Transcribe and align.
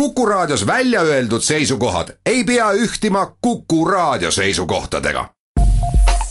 Kuku 0.00 0.26
Raadios 0.26 0.66
välja 0.66 1.00
öeldud 1.00 1.40
seisukohad 1.40 2.08
ei 2.26 2.44
pea 2.44 2.72
ühtima 2.72 3.32
Kuku 3.40 3.84
Raadio 3.84 4.30
seisukohtadega. 4.30 5.28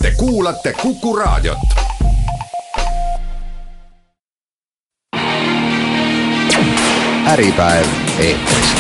Te 0.02 0.12
kuulate 0.18 0.74
Kuku 0.82 1.16
Raadiot. 1.16 1.58
äripäev 7.28 7.86
eetris. 8.20 8.76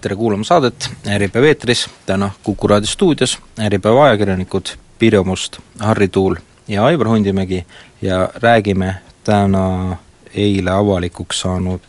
tere 0.00 0.16
kuulama 0.16 0.44
saadet 0.44 0.90
Äripäev 1.06 1.44
eetris, 1.44 1.90
täna 2.06 2.30
Kuku 2.42 2.68
raadio 2.68 2.86
stuudios 2.86 3.38
Äripäeva 3.58 4.04
ajakirjanikud 4.04 4.66
Pirjo 4.98 5.24
Must, 5.24 5.58
Harri 5.78 6.08
Tuul 6.08 6.34
ja 6.68 6.84
Aivar 6.84 7.08
Hundimägi 7.08 7.66
ja 8.02 8.28
räägime 8.34 8.94
täna 9.24 9.96
eile 10.34 10.70
avalikuks 10.70 11.40
saanud 11.40 11.82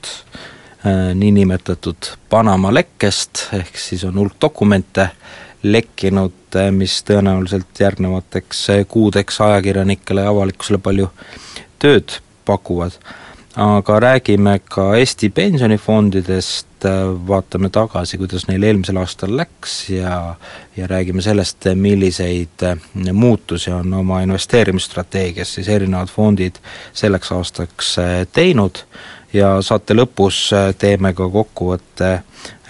niinimetatud 1.14 2.10
Panama 2.30 2.74
lekkest, 2.74 3.48
ehk 3.54 3.78
siis 3.78 4.04
on 4.04 4.20
hulk 4.20 4.36
dokumente 4.42 5.10
lekkinud, 5.64 6.56
äh, 6.56 6.72
mis 6.72 7.02
tõenäoliselt 7.08 7.80
järgnevateks 7.80 8.70
äh, 8.70 8.84
kuudeks 8.88 9.42
ajakirjanikele 9.42 10.26
ja 10.26 10.34
avalikkusele 10.34 10.78
palju 10.78 11.10
tööd 11.80 12.20
pakuvad. 12.46 12.92
aga 13.58 14.00
räägime 14.00 14.60
ka 14.70 14.96
Eesti 14.96 15.30
pensionifondidest, 15.34 16.86
vaatame 17.28 17.72
tagasi, 17.74 18.20
kuidas 18.22 18.44
neil 18.48 18.64
eelmisel 18.64 19.00
aastal 19.02 19.34
läks 19.38 19.90
ja 19.90 20.36
ja 20.78 20.88
räägime 20.88 21.22
sellest, 21.22 21.66
milliseid 21.76 22.62
muutusi 23.14 23.72
on 23.72 23.94
oma 23.94 24.22
investeerimisstrateegias 24.22 25.54
siis 25.54 25.70
erinevad 25.74 26.08
fondid 26.08 26.62
selleks 26.94 27.32
aastaks 27.32 27.96
teinud 28.34 28.86
ja 29.34 29.62
saate 29.62 29.96
lõpus 29.96 30.50
teeme 30.78 31.14
ka 31.14 31.30
kokkuvõtte 31.30 32.12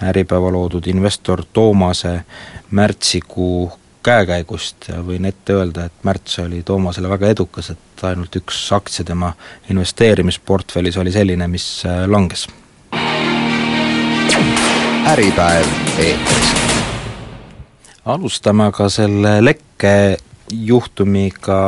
Äripäeva 0.02 0.50
loodud 0.52 0.86
investor 0.86 1.42
Toomase 1.52 2.20
märtsikuu 2.70 3.72
käekäigust 4.02 4.88
ja 4.88 5.00
võin 5.04 5.26
ette 5.28 5.54
öelda, 5.54 5.88
et 5.88 6.04
märts 6.06 6.38
oli 6.42 6.62
Toomasele 6.62 7.10
väga 7.10 7.32
edukas, 7.34 7.70
et 7.74 8.04
ainult 8.08 8.36
üks 8.40 8.60
aktsia 8.72 9.04
tema 9.04 9.32
investeerimisportfellis 9.70 10.96
oli 10.96 11.12
selline, 11.12 11.48
mis 11.48 11.82
langes. 12.06 12.46
äripäev 15.08 15.66
eetris. 15.98 16.54
alustame 18.04 18.64
aga 18.64 18.88
selle 18.88 19.38
lekke 19.44 20.16
juhtumiga 20.52 21.58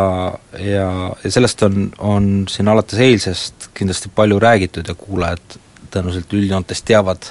ja, 0.58 0.86
ja 1.24 1.30
sellest 1.30 1.62
on, 1.66 1.90
on 1.98 2.30
siin 2.50 2.68
alates 2.68 3.00
eilsest 3.02 3.70
kindlasti 3.76 4.12
palju 4.14 4.38
räägitud 4.42 4.88
ja 4.88 4.94
kuulajad 4.98 5.58
tõenäoliselt 5.90 6.32
üldjoontes 6.38 6.84
teavad, 6.86 7.26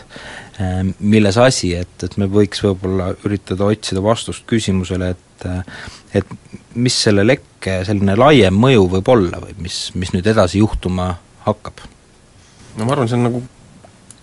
milles 0.99 1.37
asi, 1.39 1.71
et, 1.79 1.93
et 2.03 2.17
me 2.19 2.27
võiks 2.27 2.59
võib-olla 2.65 3.13
üritada 3.23 3.69
otsida 3.71 4.03
vastust 4.03 4.43
küsimusele, 4.49 5.13
et 5.15 5.25
et 6.13 6.31
mis 6.75 6.95
selle 7.05 7.23
lekke 7.23 7.79
selline 7.87 8.15
laiem 8.19 8.55
mõju 8.59 8.87
võib 8.97 9.11
olla 9.13 9.39
või 9.43 9.55
mis, 9.63 9.77
mis 9.95 10.11
nüüd 10.11 10.27
edasi 10.27 10.59
juhtuma 10.59 11.13
hakkab? 11.45 11.85
no 12.75 12.85
ma 12.85 12.95
arvan, 12.95 13.07
see 13.07 13.19
on 13.19 13.27
nagu 13.29 13.41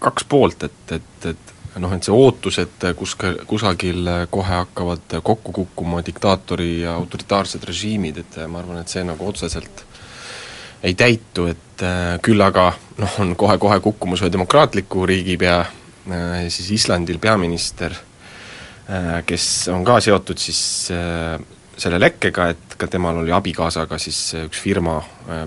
kaks 0.02 0.27
poolt, 0.28 0.66
et, 0.68 0.98
et, 0.98 1.30
et 1.33 1.55
noh, 1.82 1.92
et 1.92 2.06
see 2.06 2.14
ootus, 2.14 2.58
et 2.62 2.86
kus, 2.96 3.16
kusagil 3.46 4.08
kohe 4.30 4.60
hakkavad 4.62 5.19
kokku 5.22 5.52
kukkuma 5.52 6.02
diktaatori 6.06 6.80
ja 6.83 6.94
autoritaarsed 6.96 7.64
režiimid, 7.68 8.22
et 8.22 8.38
ma 8.48 8.62
arvan, 8.62 8.80
et 8.80 8.92
see 8.92 9.05
nagu 9.05 9.28
otseselt 9.28 9.84
ei 10.86 10.94
täitu, 10.94 11.46
et 11.50 11.84
küll 12.24 12.42
aga 12.44 12.70
noh, 13.00 13.18
on 13.20 13.34
kohe-kohe 13.38 13.80
kukkumas 13.84 14.22
ühe 14.22 14.33
demokraatliku 14.33 15.06
riigipea, 15.08 15.58
siis 16.52 16.70
Islandil 16.77 17.18
peaminister, 17.18 17.96
kes 19.27 19.46
on 19.74 19.84
ka 19.84 19.98
seotud 20.05 20.38
siis 20.38 20.61
selle 21.77 21.98
lekkega, 22.00 22.48
et 22.55 22.74
ka 22.80 22.88
temal 22.88 23.19
oli 23.20 23.32
abikaasaga 23.32 23.98
siis 24.01 24.18
üks 24.39 24.61
firma 24.64 24.96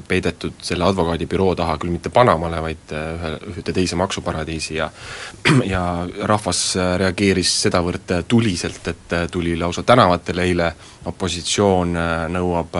peidetud 0.07 0.59
selle 0.65 0.85
advokaadibüroo 0.85 1.55
taha, 1.57 1.77
küll 1.81 1.93
mitte 1.93 2.11
Panamale, 2.13 2.61
vaid 2.61 2.93
ühe, 2.93 3.31
ühte 3.53 3.73
teise 3.73 3.97
maksuparadiisi 3.99 4.77
ja 4.77 4.89
ja 5.73 5.81
rahvas 6.29 6.61
reageeris 7.01 7.55
sedavõrd 7.65 8.13
tuliselt, 8.29 8.91
et 8.93 9.17
tuli 9.31 9.57
lausa 9.57 9.83
tänavatele 9.83 10.45
eile, 10.51 10.71
opositsioon 11.09 11.97
nõuab 12.35 12.79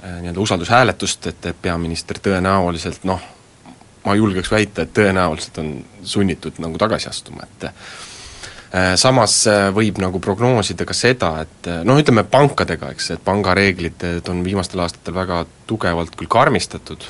nii-öelda 0.00 0.40
usaldushääletust, 0.40 1.26
et 1.32 1.50
peaminister 1.62 2.20
tõenäoliselt 2.22 3.04
noh, 3.08 3.20
ma 4.04 4.14
julgeks 4.16 4.52
väita, 4.52 4.84
et 4.84 4.94
tõenäoliselt 4.96 5.58
on 5.60 5.74
sunnitud 6.02 6.60
nagu 6.62 6.78
tagasi 6.80 7.08
astuma, 7.10 7.44
et 7.44 7.68
samas 8.70 9.34
võib 9.74 9.98
nagu 9.98 10.20
prognoosida 10.22 10.84
ka 10.86 10.94
seda, 10.94 11.30
et 11.42 11.70
noh, 11.86 11.98
ütleme 11.98 12.22
pankadega, 12.30 12.92
eks, 12.94 13.08
et 13.16 13.24
pangareeglid 13.24 14.04
on 14.30 14.44
viimastel 14.46 14.84
aastatel 14.84 15.16
väga 15.16 15.40
tugevalt 15.66 16.14
küll 16.14 16.30
karmistatud, 16.30 17.02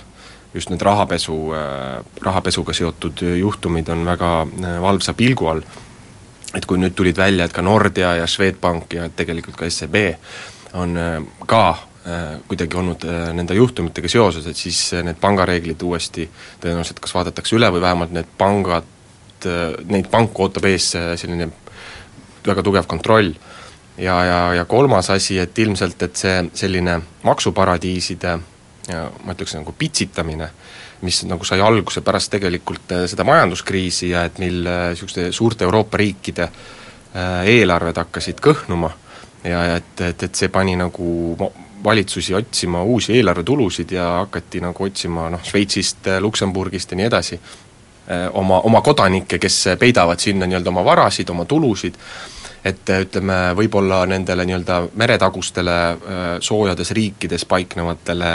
just 0.54 0.72
need 0.72 0.82
rahapesu, 0.82 1.36
rahapesuga 2.24 2.72
seotud 2.74 3.20
juhtumid 3.42 3.92
on 3.92 4.06
väga 4.08 4.30
valvsa 4.82 5.14
pilgu 5.18 5.50
all, 5.52 5.60
et 6.56 6.64
kui 6.66 6.80
nüüd 6.80 6.96
tulid 6.96 7.20
välja, 7.20 7.44
et 7.44 7.54
ka 7.54 7.62
Nordea 7.62 8.16
ja 8.22 8.26
Swedbank 8.26 8.96
ja 8.96 9.10
tegelikult 9.12 9.60
ka 9.60 9.68
SEB 9.70 10.00
on 10.80 10.96
ka 11.46 11.64
kuidagi 12.48 12.78
olnud 12.80 13.04
nende 13.36 13.54
juhtumitega 13.54 14.08
seoses, 14.08 14.46
et 14.48 14.56
siis 14.56 14.78
need 15.04 15.18
pangareeglid 15.20 15.82
uuesti 15.84 16.24
tõenäoliselt 16.62 17.02
kas 17.04 17.12
vaadatakse 17.14 17.58
üle 17.58 17.68
või 17.74 17.84
vähemalt 17.84 18.14
need 18.16 18.30
pangad, 18.40 18.88
neid 19.90 20.08
panku 20.10 20.46
ootab 20.46 20.66
ees 20.70 20.90
selline 20.94 21.48
väga 22.46 22.62
tugev 22.62 22.86
kontroll. 22.86 23.32
ja, 23.98 24.24
ja, 24.24 24.54
ja 24.54 24.64
kolmas 24.64 25.10
asi, 25.10 25.38
et 25.38 25.58
ilmselt, 25.58 26.02
et 26.02 26.16
see 26.16 26.36
selline 26.54 27.00
maksuparadiiside 27.22 28.38
ma 28.90 29.34
ütleks 29.34 29.54
nagu 29.58 29.74
pitsitamine, 29.76 30.48
mis 31.04 31.22
nagu 31.28 31.44
sai 31.44 31.60
alguse 31.60 32.00
pärast 32.04 32.32
tegelikult 32.32 32.94
seda 33.10 33.24
majanduskriisi 33.28 34.10
ja 34.10 34.24
et 34.28 34.40
mil 34.42 34.64
niisuguste 34.64 35.30
suurte 35.32 35.64
Euroopa 35.64 36.00
riikide 36.00 36.48
eelarved 37.50 38.00
hakkasid 38.00 38.40
kõhnuma 38.42 38.90
ja, 39.44 39.64
ja 39.64 39.76
et, 39.80 40.00
et, 40.00 40.22
et 40.28 40.34
see 40.34 40.48
pani 40.52 40.76
nagu 40.80 41.36
valitsusi 41.84 42.34
otsima 42.34 42.82
uusi 42.82 43.16
eelarvetulusid 43.16 43.92
ja 43.96 44.06
hakati 44.20 44.60
nagu 44.60 44.84
otsima 44.84 45.30
noh, 45.32 45.42
Šveitsist, 45.44 46.10
Luksemburgist 46.20 46.92
ja 46.92 47.00
nii 47.00 47.08
edasi, 47.08 47.40
oma, 48.32 48.60
oma 48.60 48.80
kodanikke, 48.80 49.38
kes 49.38 49.64
peidavad 49.78 50.18
sinna 50.18 50.46
nii-öelda 50.46 50.70
oma 50.72 50.84
varasid, 50.84 51.30
oma 51.30 51.44
tulusid, 51.44 51.94
et 52.64 52.90
ütleme, 52.92 53.36
võib-olla 53.56 54.02
nendele 54.10 54.44
nii-öelda 54.48 54.80
meretagustele 55.00 55.76
soojades 56.44 56.90
riikides 56.96 57.46
paiknevatele 57.48 58.32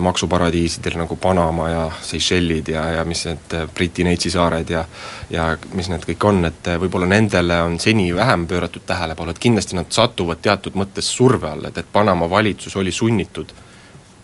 maksuparadiisidel 0.00 0.98
nagu 1.00 1.16
Panama 1.16 1.68
ja 1.68 1.84
Seychellid 2.02 2.68
ja, 2.68 2.84
ja 2.90 3.04
mis 3.04 3.24
need 3.26 3.54
Briti 3.74 4.04
Neitsi 4.04 4.30
saared 4.30 4.70
ja 4.70 4.84
ja 5.30 5.46
mis 5.74 5.88
need 5.90 6.04
kõik 6.08 6.26
on, 6.28 6.44
et 6.48 6.70
võib-olla 6.82 7.08
nendele 7.10 7.60
on 7.62 7.78
seni 7.80 8.10
vähem 8.14 8.46
pööratud 8.50 8.84
tähelepanu, 8.86 9.34
et 9.34 9.42
kindlasti 9.42 9.76
nad 9.78 9.90
satuvad 9.92 10.42
teatud 10.42 10.78
mõttes 10.78 11.10
surve 11.16 11.50
all, 11.50 11.68
et, 11.68 11.78
et 11.78 11.92
Panama 11.92 12.30
valitsus 12.30 12.76
oli 12.76 12.92
sunnitud 12.92 13.52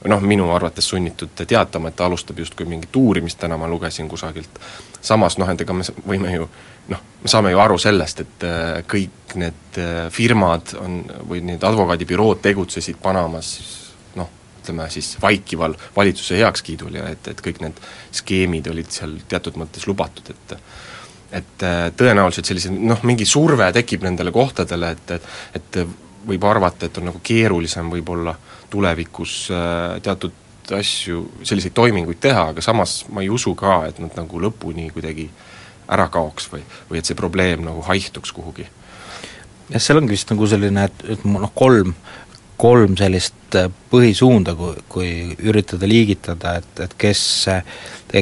noh, 0.09 0.23
minu 0.23 0.49
arvates 0.55 0.89
sunnitud 0.89 1.35
teatama, 1.47 1.91
et 1.91 1.97
ta 1.97 2.07
alustab 2.07 2.39
justkui 2.39 2.67
mingit 2.69 2.97
uurimist, 2.97 3.39
täna 3.41 3.59
ma 3.61 3.69
lugesin 3.69 4.09
kusagilt, 4.09 4.61
samas 5.01 5.39
noh, 5.39 5.51
et 5.51 5.61
ega 5.65 5.77
me 5.77 5.87
võime 6.07 6.33
ju 6.35 6.49
noh, 6.93 7.03
me 7.23 7.31
saame 7.31 7.53
ju 7.53 7.61
aru 7.63 7.79
sellest, 7.83 8.23
et 8.23 8.47
kõik 8.91 9.37
need 9.41 9.81
firmad 10.15 10.77
on, 10.81 11.01
või 11.29 11.43
need 11.45 11.65
advokaadibürood 11.67 12.43
tegutsesid 12.45 13.01
Panamas 13.03 13.53
noh, 14.17 14.31
ütleme 14.63 14.89
siis 14.93 15.15
vaikival 15.23 15.77
valitsuse 15.97 16.41
heakskiidul 16.43 17.01
ja 17.01 17.09
et, 17.13 17.33
et 17.33 17.43
kõik 17.43 17.63
need 17.65 17.81
skeemid 18.15 18.71
olid 18.73 18.93
seal 18.95 19.19
teatud 19.29 19.59
mõttes 19.63 19.89
lubatud, 19.91 20.35
et 20.35 20.59
et 21.37 21.63
tõenäoliselt 21.99 22.47
sellised 22.47 22.71
noh, 22.87 23.01
mingi 23.05 23.27
surve 23.27 23.67
tekib 23.75 24.05
nendele 24.07 24.31
kohtadele, 24.33 24.93
et, 24.95 25.11
et 25.17 25.59
et 25.59 25.79
võib 26.27 26.45
arvata, 26.47 26.87
et 26.87 26.99
on 26.99 27.09
nagu 27.11 27.21
keerulisem 27.23 27.91
võib-olla 27.91 28.35
tulevikus 28.71 29.47
teatud 30.03 30.35
asju, 30.75 31.23
selliseid 31.47 31.75
toiminguid 31.77 32.19
teha, 32.21 32.49
aga 32.53 32.65
samas 32.65 33.05
ma 33.15 33.23
ei 33.23 33.31
usu 33.31 33.55
ka, 33.59 33.85
et 33.91 34.01
nad 34.03 34.15
nagu 34.19 34.41
lõpuni 34.43 34.89
kuidagi 34.95 35.29
ära 35.93 36.09
kaoks 36.11 36.49
või, 36.51 36.65
või 36.91 37.01
et 37.01 37.09
see 37.09 37.19
probleem 37.19 37.63
nagu 37.67 37.85
haihtuks 37.87 38.33
kuhugi. 38.35 38.67
jah, 39.71 39.83
seal 39.83 40.01
ongi 40.01 40.15
vist 40.15 40.31
nagu 40.33 40.47
selline, 40.51 40.89
et, 40.91 41.05
et 41.15 41.27
noh, 41.29 41.51
kolm, 41.55 41.95
kolm 42.59 42.97
sellist 42.99 43.59
põhisuunda, 43.93 44.57
kui, 44.59 44.75
kui 44.89 45.11
üritada 45.47 45.87
liigitada, 45.87 46.57
et, 46.63 46.83
et 46.83 46.99
kes, 46.99 47.23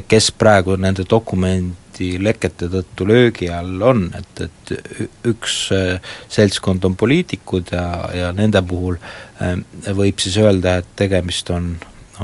kes 0.08 0.30
praegu 0.36 0.76
nende 0.76 1.06
dokument 1.08 1.72
lekete 2.00 2.68
tõttu 2.72 3.06
löögi 3.08 3.48
all 3.52 3.82
on, 3.82 4.06
et, 4.18 4.44
et 4.46 4.74
üks 5.30 5.56
seltskond 6.28 6.84
on 6.84 6.96
poliitikud 6.96 7.72
ja, 7.74 7.86
ja 8.14 8.32
nende 8.36 8.62
puhul 8.66 8.98
võib 9.94 10.22
siis 10.22 10.38
öelda, 10.42 10.78
et 10.80 10.94
tegemist 10.96 11.50
on, 11.54 11.74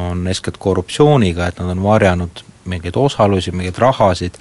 on 0.00 0.26
eeskätt 0.30 0.60
korruptsiooniga, 0.62 1.50
et 1.50 1.60
nad 1.62 1.74
on 1.74 1.82
varjanud 1.84 2.44
mingeid 2.70 2.96
osalusi, 2.96 3.52
mingeid 3.56 3.78
rahasid 3.78 4.36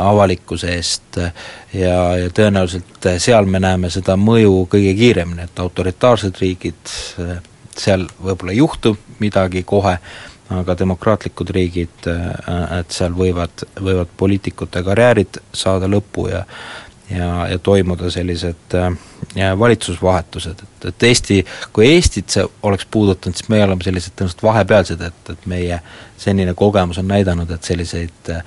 avalikkuse 0.00 0.72
eest 0.76 1.18
ja, 1.18 1.98
ja 2.20 2.30
tõenäoliselt 2.34 3.08
seal 3.22 3.48
me 3.50 3.60
näeme 3.62 3.90
seda 3.92 4.18
mõju 4.20 4.66
kõige 4.72 4.94
kiiremini, 4.98 5.48
et 5.48 5.62
autoritaarsed 5.62 6.40
riigid, 6.42 6.96
seal 7.78 8.06
võib-olla 8.18 8.54
ei 8.54 8.60
juhtu 8.60 8.96
midagi 9.22 9.64
kohe, 9.66 9.96
aga 10.50 10.76
demokraatlikud 10.80 11.50
riigid, 11.52 12.06
et 12.08 12.94
seal 12.94 13.12
võivad, 13.12 13.66
võivad 13.84 14.12
poliitikute 14.16 14.82
karjäärid 14.86 15.42
saada 15.52 15.90
lõpu 15.90 16.28
ja 16.30 16.44
ja, 17.10 17.48
ja 17.48 17.58
toimuda 17.58 18.10
sellised 18.10 18.74
äh, 18.74 19.58
valitsusvahetused, 19.58 20.62
et, 20.62 20.84
et 20.84 21.02
Eesti, 21.02 21.38
kui 21.72 21.86
Eestit 21.86 22.30
see 22.30 22.44
oleks 22.62 22.86
puudutanud, 22.90 23.36
siis 23.36 23.48
meie 23.48 23.64
oleme 23.64 23.84
sellised 23.84 24.12
tõenäoliselt 24.16 24.44
vahepealsed, 24.44 25.04
et, 25.08 25.30
et 25.32 25.46
meie 25.50 25.80
senine 26.20 26.54
kogemus 26.58 27.00
on 27.00 27.08
näidanud, 27.08 27.50
et 27.50 27.64
selliseid 27.64 28.32
äh, 28.34 28.42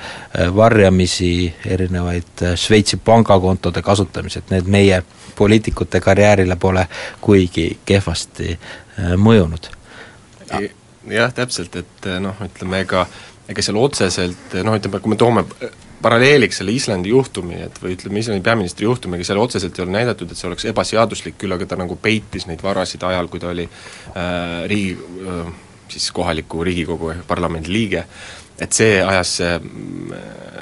varjamisi, 0.56 1.31
erinevaid 1.65 2.45
äh, 2.45 2.56
Šveitsi 2.59 3.01
pangakontode 3.06 3.81
kasutamisi, 3.81 4.39
et 4.39 4.53
need 4.53 4.69
meie 4.69 5.01
poliitikute 5.36 6.00
karjäärile 6.00 6.56
pole 6.56 6.88
kuigi 7.21 7.80
kehvasti 7.86 8.53
äh, 8.53 9.15
mõjunud. 9.18 9.71
Jah, 11.09 11.33
täpselt, 11.33 11.75
et 11.81 12.09
noh, 12.21 12.38
ütleme 12.45 12.83
ega 12.86 13.06
ega 13.51 13.63
seal 13.65 13.80
otseselt 13.81 14.53
noh, 14.65 14.75
ütleme, 14.77 15.01
kui 15.01 15.13
me 15.13 15.19
toome 15.19 15.45
paralleeliks 16.01 16.62
selle 16.62 16.74
Islandi 16.74 17.12
juhtumi, 17.12 17.59
et 17.68 17.77
või 17.81 17.95
ütleme, 17.95 18.21
Islandi 18.21 18.44
peaministri 18.45 18.88
juhtumiga, 18.88 19.25
seal 19.27 19.42
otseselt 19.42 19.77
ei 19.77 19.86
ole 19.86 19.95
näidatud, 20.00 20.31
et 20.31 20.39
see 20.39 20.50
oleks 20.50 20.65
ebaseaduslik, 20.71 21.38
küll 21.42 21.53
aga 21.56 21.68
ta 21.69 21.77
nagu 21.80 21.98
peitis 22.01 22.48
neid 22.50 22.63
varasid 22.65 23.03
ajal, 23.06 23.30
kui 23.31 23.42
ta 23.42 23.51
oli 23.51 23.68
äh, 23.68 24.63
riigi 24.71 24.95
äh,, 24.98 25.51
siis 25.92 26.07
kohaliku 26.15 26.63
Riigikogu 26.63 27.09
ehk 27.12 27.25
parlamendi 27.27 27.74
liige, 27.74 28.06
et 28.61 28.77
see 28.77 28.99
ajas 29.01 29.39
mm, 29.57 30.13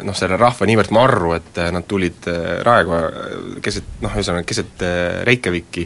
noh, 0.08 0.16
selle 0.18 0.38
rahva 0.40 0.68
niivõrd 0.68 0.94
marru, 0.96 1.34
et 1.38 1.58
äh, 1.60 1.72
nad 1.76 1.88
tulid 1.90 2.28
äh, 2.32 2.60
Raekoja 2.66 3.08
äh, 3.10 3.40
keset, 3.64 3.96
noh 4.04 4.16
ühesõnaga 4.16 4.48
keset 4.48 4.86
Reykjaviki, 5.28 5.86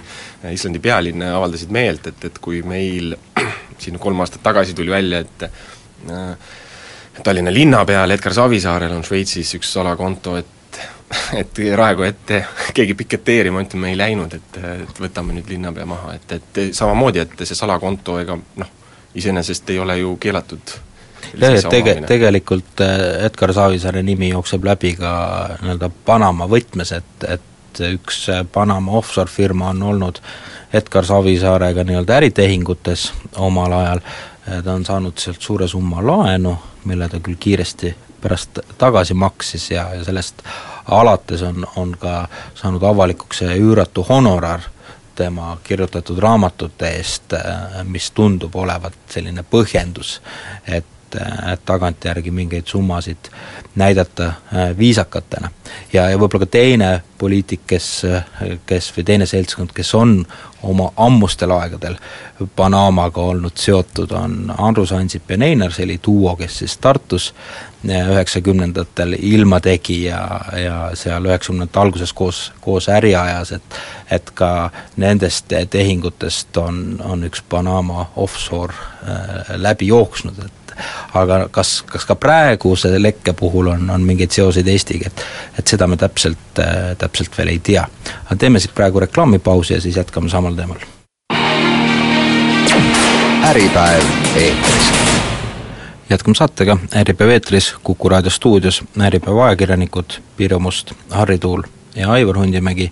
Islandi 0.53 0.81
pealinna, 0.83 1.33
avaldasid 1.37 1.73
meelt, 1.73 2.09
et, 2.11 2.27
et 2.29 2.41
kui 2.43 2.61
meil 2.67 3.15
siin 3.81 3.99
kolm 4.01 4.21
aastat 4.23 4.43
tagasi 4.45 4.75
tuli 4.77 4.93
välja, 4.93 5.23
et 5.23 5.47
äh, 5.47 6.51
Tallinna 7.23 7.53
linnapeal 7.53 8.15
Edgar 8.15 8.33
Savisaarel 8.33 8.93
on 8.95 9.03
Šveitsis 9.05 9.53
üks 9.59 9.73
salakonto, 9.75 10.37
et 10.41 10.51
et 11.41 11.59
raegu 11.77 12.07
ette 12.07 12.39
keegi 12.73 12.95
piketeerima, 12.97 13.61
ütleme, 13.61 13.91
ei 13.91 13.97
läinud, 13.99 14.33
et, 14.33 14.55
et 14.87 15.01
võtame 15.03 15.35
nüüd 15.35 15.51
linnapea 15.51 15.85
maha, 15.85 16.15
et, 16.17 16.31
et 16.39 16.73
samamoodi, 16.73 17.21
et 17.21 17.43
see 17.45 17.57
salakonto 17.57 18.17
ega 18.21 18.37
noh, 18.39 18.71
iseenesest 19.13 19.69
ei 19.69 19.77
ole 19.83 19.99
ju 19.99 20.15
keelatud 20.21 20.73
jah, 21.39 21.55
et 21.57 21.69
tege-, 21.69 21.95
tegelikult 22.07 22.83
äh, 22.83 23.25
Edgar 23.25 23.53
Savisaare 23.53 24.03
nimi 24.03 24.29
jookseb 24.29 24.65
läbi 24.65 24.95
ka 24.99 25.13
nii-öelda 25.61 25.89
Panama 26.05 26.47
võtmes, 26.49 26.93
et, 26.95 27.27
et 27.27 27.83
üks 27.93 28.27
Panama 28.53 28.97
offshore 28.99 29.31
firma 29.31 29.71
on 29.73 29.83
olnud 29.93 30.21
Edgar 30.73 31.05
Savisaarega 31.05 31.83
nii-öelda 31.83 32.19
äritehingutes 32.21 33.11
omal 33.37 33.73
ajal, 33.79 34.03
ta 34.63 34.73
on 34.73 34.85
saanud 34.85 35.17
sealt 35.17 35.41
suure 35.41 35.67
summa 35.67 36.01
laenu, 36.05 36.55
mille 36.89 37.09
ta 37.09 37.21
küll 37.23 37.39
kiiresti 37.39 37.93
pärast 38.23 38.59
tagasi 38.77 39.13
maksis 39.13 39.71
ja, 39.71 39.87
ja 39.93 40.03
sellest 40.03 40.43
alates 40.85 41.41
on, 41.41 41.65
on 41.75 41.95
ka 41.99 42.27
saanud 42.55 42.83
avalikuks 42.83 43.43
see 43.43 43.57
üüratu 43.59 44.05
honorar 44.07 44.63
tema 45.15 45.57
kirjutatud 45.63 46.17
raamatute 46.19 46.89
eest, 46.97 47.35
mis 47.83 48.11
tundub 48.11 48.55
olevat 48.55 48.95
selline 49.13 49.43
põhjendus, 49.45 50.15
et 50.67 50.85
et 51.15 51.65
tagantjärgi 51.65 52.31
mingeid 52.31 52.67
summasid 52.67 53.29
näidata 53.75 54.25
äh, 54.25 54.77
viisakatena. 54.77 55.49
ja, 55.93 56.09
ja 56.09 56.17
võib-olla 56.17 56.45
ka 56.45 56.51
teine 56.57 56.93
poliitik, 57.17 57.61
kes, 57.67 58.05
kes 58.65 58.91
või 58.97 59.05
teine 59.07 59.25
seltskond, 59.25 59.71
kes 59.73 59.93
on 59.95 60.25
oma 60.63 60.91
ammustel 60.97 61.51
aegadel 61.51 61.95
Panamaga 62.55 63.21
olnud 63.21 63.57
seotud, 63.59 64.11
on 64.11 64.53
Andrus 64.57 64.91
Ansip 64.91 65.31
ja 65.31 65.37
Neinar, 65.37 65.71
see 65.71 65.85
oli 65.85 65.99
duo, 66.05 66.35
kes 66.35 66.57
siis 66.63 66.77
Tartus 66.77 67.29
äh, 67.89 68.09
üheksakümnendatel 68.11 69.15
ilma 69.19 69.59
tegi 69.59 70.03
ja, 70.03 70.23
ja 70.57 70.77
seal 70.99 71.25
üheksakümnendate 71.29 71.79
alguses 71.79 72.13
koos, 72.13 72.51
koos 72.61 72.89
äri 72.89 73.15
ajas, 73.15 73.51
et 73.51 73.79
et 74.11 74.31
ka 74.35 74.69
nendest 74.97 75.53
tehingutest 75.69 76.57
on, 76.57 76.99
on 77.03 77.23
üks 77.25 77.41
Panama 77.49 78.09
offshore 78.15 78.73
äh, 78.73 79.55
läbi 79.57 79.87
jooksnud, 79.87 80.39
et 80.45 80.62
aga 81.13 81.47
kas, 81.51 81.81
kas 81.87 82.05
ka 82.05 82.15
praeguse 82.15 82.95
lekke 83.01 83.33
puhul 83.33 83.67
on, 83.73 83.89
on 83.89 84.01
mingeid 84.01 84.31
seoseid 84.31 84.67
Eestiga, 84.67 85.07
et 85.07 85.25
et 85.59 85.67
seda 85.67 85.87
me 85.87 85.97
täpselt 85.97 86.59
äh,, 86.59 86.95
täpselt 86.97 87.37
veel 87.37 87.53
ei 87.53 87.59
tea. 87.59 87.87
aga 88.25 88.35
teeme 88.35 88.59
siit 88.59 88.75
praegu 88.75 88.99
reklaamipausi 88.99 89.73
ja 89.73 89.81
siis 89.81 89.97
jätkame 89.97 90.29
samal 90.29 90.55
teemal. 90.55 90.81
äripäev 93.43 94.03
eetris. 94.35 94.91
Jätkame 96.09 96.35
saatega, 96.35 96.77
Äripäev 96.95 97.29
eetris, 97.29 97.75
Kuku 97.83 98.09
raadio 98.09 98.31
stuudios. 98.31 98.83
Äripäeva 99.01 99.45
ajakirjanikud 99.45 100.19
Pirjo 100.37 100.59
Must, 100.59 100.91
Harri 101.09 101.37
Tuul 101.39 101.63
ja 101.95 102.11
Aivar 102.11 102.37
Hundimägi. 102.37 102.91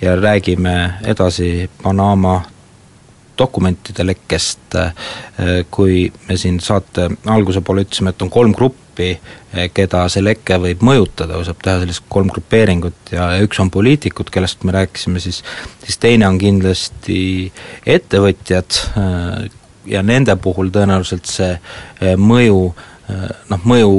Ja 0.00 0.16
räägime 0.16 0.92
edasi 1.04 1.70
Panama 1.82 2.42
dokumentide 3.38 4.06
lekkest, 4.06 4.76
äh, 4.78 4.92
kui 5.70 6.06
me 6.28 6.36
siin 6.40 6.60
saate 6.64 7.08
alguse 7.30 7.62
poole 7.64 7.84
ütlesime, 7.86 8.12
et 8.14 8.22
on 8.24 8.30
kolm 8.32 8.54
gruppi, 8.56 9.10
äh, 9.14 9.68
keda 9.74 10.04
see 10.12 10.24
leke 10.24 10.58
võib 10.62 10.84
mõjutada, 10.86 11.40
saab 11.46 11.62
teha 11.64 11.82
sellist 11.82 12.06
kolm 12.12 12.30
grupeeringut 12.34 13.14
ja, 13.14 13.30
ja 13.36 13.46
üks 13.46 13.60
on 13.62 13.72
poliitikud, 13.74 14.32
kellest 14.34 14.66
me 14.68 14.74
rääkisime, 14.76 15.22
siis 15.22 15.42
siis 15.84 16.00
teine 16.02 16.28
on 16.28 16.38
kindlasti 16.40 17.20
ettevõtjad 17.86 18.80
äh, 18.98 19.48
ja 19.88 20.04
nende 20.04 20.36
puhul 20.36 20.72
tõenäoliselt 20.74 21.30
see 21.30 21.54
mõju 22.20 22.58
noh, 23.48 23.62
mõju, 23.64 23.92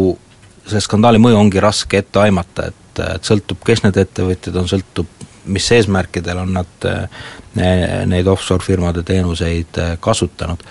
selle 0.68 0.83
skandaali 0.86 1.18
mõju 1.18 1.39
ongi 1.39 1.63
raske 1.63 1.97
ette 2.03 2.21
aimata, 2.21 2.68
et, 2.69 3.00
et 3.15 3.25
sõltub, 3.25 3.57
kes 3.65 3.81
need 3.81 3.97
ettevõtjad 3.97 4.59
on, 4.62 4.68
sõltub 4.69 5.19
mis 5.50 5.72
eesmärkidel 5.75 6.42
on 6.44 6.54
nad 6.60 6.88
eh, 6.88 7.22
neid 8.10 8.28
offshore 8.28 8.63
firmade 8.63 9.04
teenuseid 9.04 9.80
eh, 9.81 9.96
kasutanud. 10.00 10.63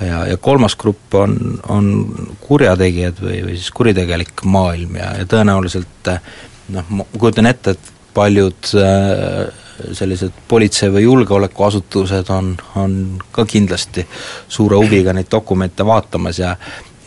ja, 0.00 0.26
ja 0.26 0.36
kolmas 0.36 0.76
grupp 0.76 1.14
on, 1.14 1.60
on 1.68 1.86
kurjategijad 2.40 3.22
või, 3.22 3.40
või 3.46 3.56
siis 3.56 3.70
kuritegelik 3.74 4.44
maailm 4.44 4.96
ja, 5.00 5.14
ja 5.18 5.26
tõenäoliselt 5.26 6.12
eh, 6.12 6.20
noh, 6.74 6.90
ma 6.90 7.08
kujutan 7.18 7.50
ette, 7.50 7.74
et 7.74 7.94
paljud 8.14 8.70
sellised 9.94 10.38
politsei- 10.48 10.90
või 10.90 11.04
julgeolekuasutused 11.04 12.30
on, 12.34 12.48
on 12.80 12.94
ka 13.32 13.44
kindlasti 13.46 14.02
suure 14.50 14.80
huviga 14.80 15.12
neid 15.14 15.30
dokumente 15.30 15.86
vaatamas 15.86 16.40
ja 16.42 16.56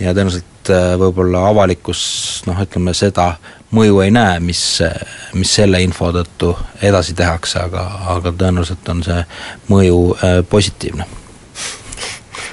ja 0.01 0.15
tõenäoliselt 0.15 0.71
võib-olla 0.97 1.43
avalikkus 1.49 2.01
noh, 2.47 2.57
ütleme 2.63 2.93
seda 2.97 3.33
mõju 3.75 4.01
ei 4.03 4.11
näe, 4.11 4.39
mis, 4.43 4.61
mis 5.37 5.55
selle 5.55 5.81
info 5.83 6.11
tõttu 6.15 6.51
edasi 6.83 7.15
tehakse, 7.17 7.59
aga, 7.67 7.85
aga 8.15 8.33
tõenäoliselt 8.35 8.91
on 8.93 9.03
see 9.05 9.23
mõju 9.71 9.99
äh, 10.17 10.37
positiivne. 10.49 11.07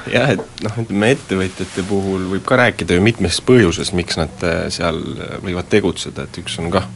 Jah, 0.09 0.31
et 0.33 0.63
noh, 0.65 0.79
ütleme 0.81 1.11
ettevõtjate 1.13 1.85
puhul 1.89 2.31
võib 2.31 2.47
ka 2.49 2.57
rääkida 2.63 2.97
ju 2.97 3.05
mitmest 3.05 3.43
põhjusest, 3.49 3.93
miks 3.99 4.17
nad 4.21 4.47
äh, 4.47 4.69
seal 4.73 5.03
võivad 5.45 5.69
tegutseda, 5.69 6.25
et 6.25 6.41
üks 6.41 6.57
on 6.63 6.73
kah 6.73 6.89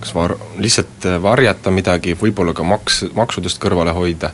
kas 0.00 0.14
var-, 0.14 0.36
lihtsalt 0.62 1.06
varjata 1.22 1.72
midagi, 1.74 2.16
võib-olla 2.18 2.54
ka 2.56 2.66
maks, 2.66 3.02
maksudest 3.16 3.60
kõrvale 3.62 3.94
hoida. 3.96 4.30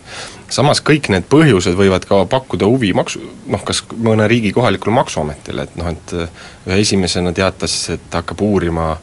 samas 0.48 0.82
kõik 0.84 1.08
need 1.10 1.28
põhjused 1.30 1.76
võivad 1.78 2.04
ka 2.08 2.24
pakkuda 2.30 2.68
huvi 2.68 2.92
maksu, 2.92 3.22
noh 3.50 3.64
kas 3.64 3.82
mõne 3.96 4.28
riigi 4.28 4.52
kohalikule 4.52 4.94
maksuametile, 4.94 5.68
et 5.68 5.76
noh, 5.80 5.88
et 5.90 6.16
ühe 6.68 6.80
esimesena 6.80 7.32
teatas, 7.32 7.78
et 7.96 8.12
hakkab 8.12 8.44
uurima 8.44 8.94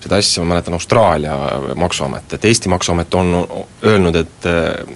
seda 0.00 0.16
asja, 0.16 0.42
ma 0.42 0.54
mäletan, 0.54 0.74
Austraalia 0.74 1.36
maksuamet, 1.76 2.32
et 2.32 2.44
Eesti 2.44 2.72
maksuamet 2.72 3.14
on 3.14 3.34
öelnud, 3.84 4.16
et 4.16 4.48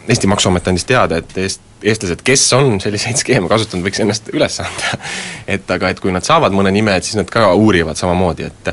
Eesti 0.08 0.30
maksuamet 0.32 0.68
andis 0.72 0.88
teada, 0.88 1.20
et 1.20 1.38
eest-, 1.38 1.64
eestlased, 1.84 2.24
kes 2.24 2.46
on 2.56 2.80
selliseid 2.80 3.20
skeeme 3.20 3.48
kasutanud, 3.50 3.84
võiks 3.84 4.00
ennast 4.00 4.30
üles 4.32 4.56
anda. 4.64 4.96
et 5.56 5.70
aga, 5.76 5.92
et 5.92 6.00
kui 6.00 6.12
nad 6.14 6.24
saavad 6.24 6.56
mõne 6.56 6.72
nime, 6.72 6.96
et 6.96 7.04
siis 7.04 7.18
nad 7.20 7.28
ka 7.30 7.50
uurivad 7.52 8.00
samamoodi, 8.00 8.48
et 8.48 8.72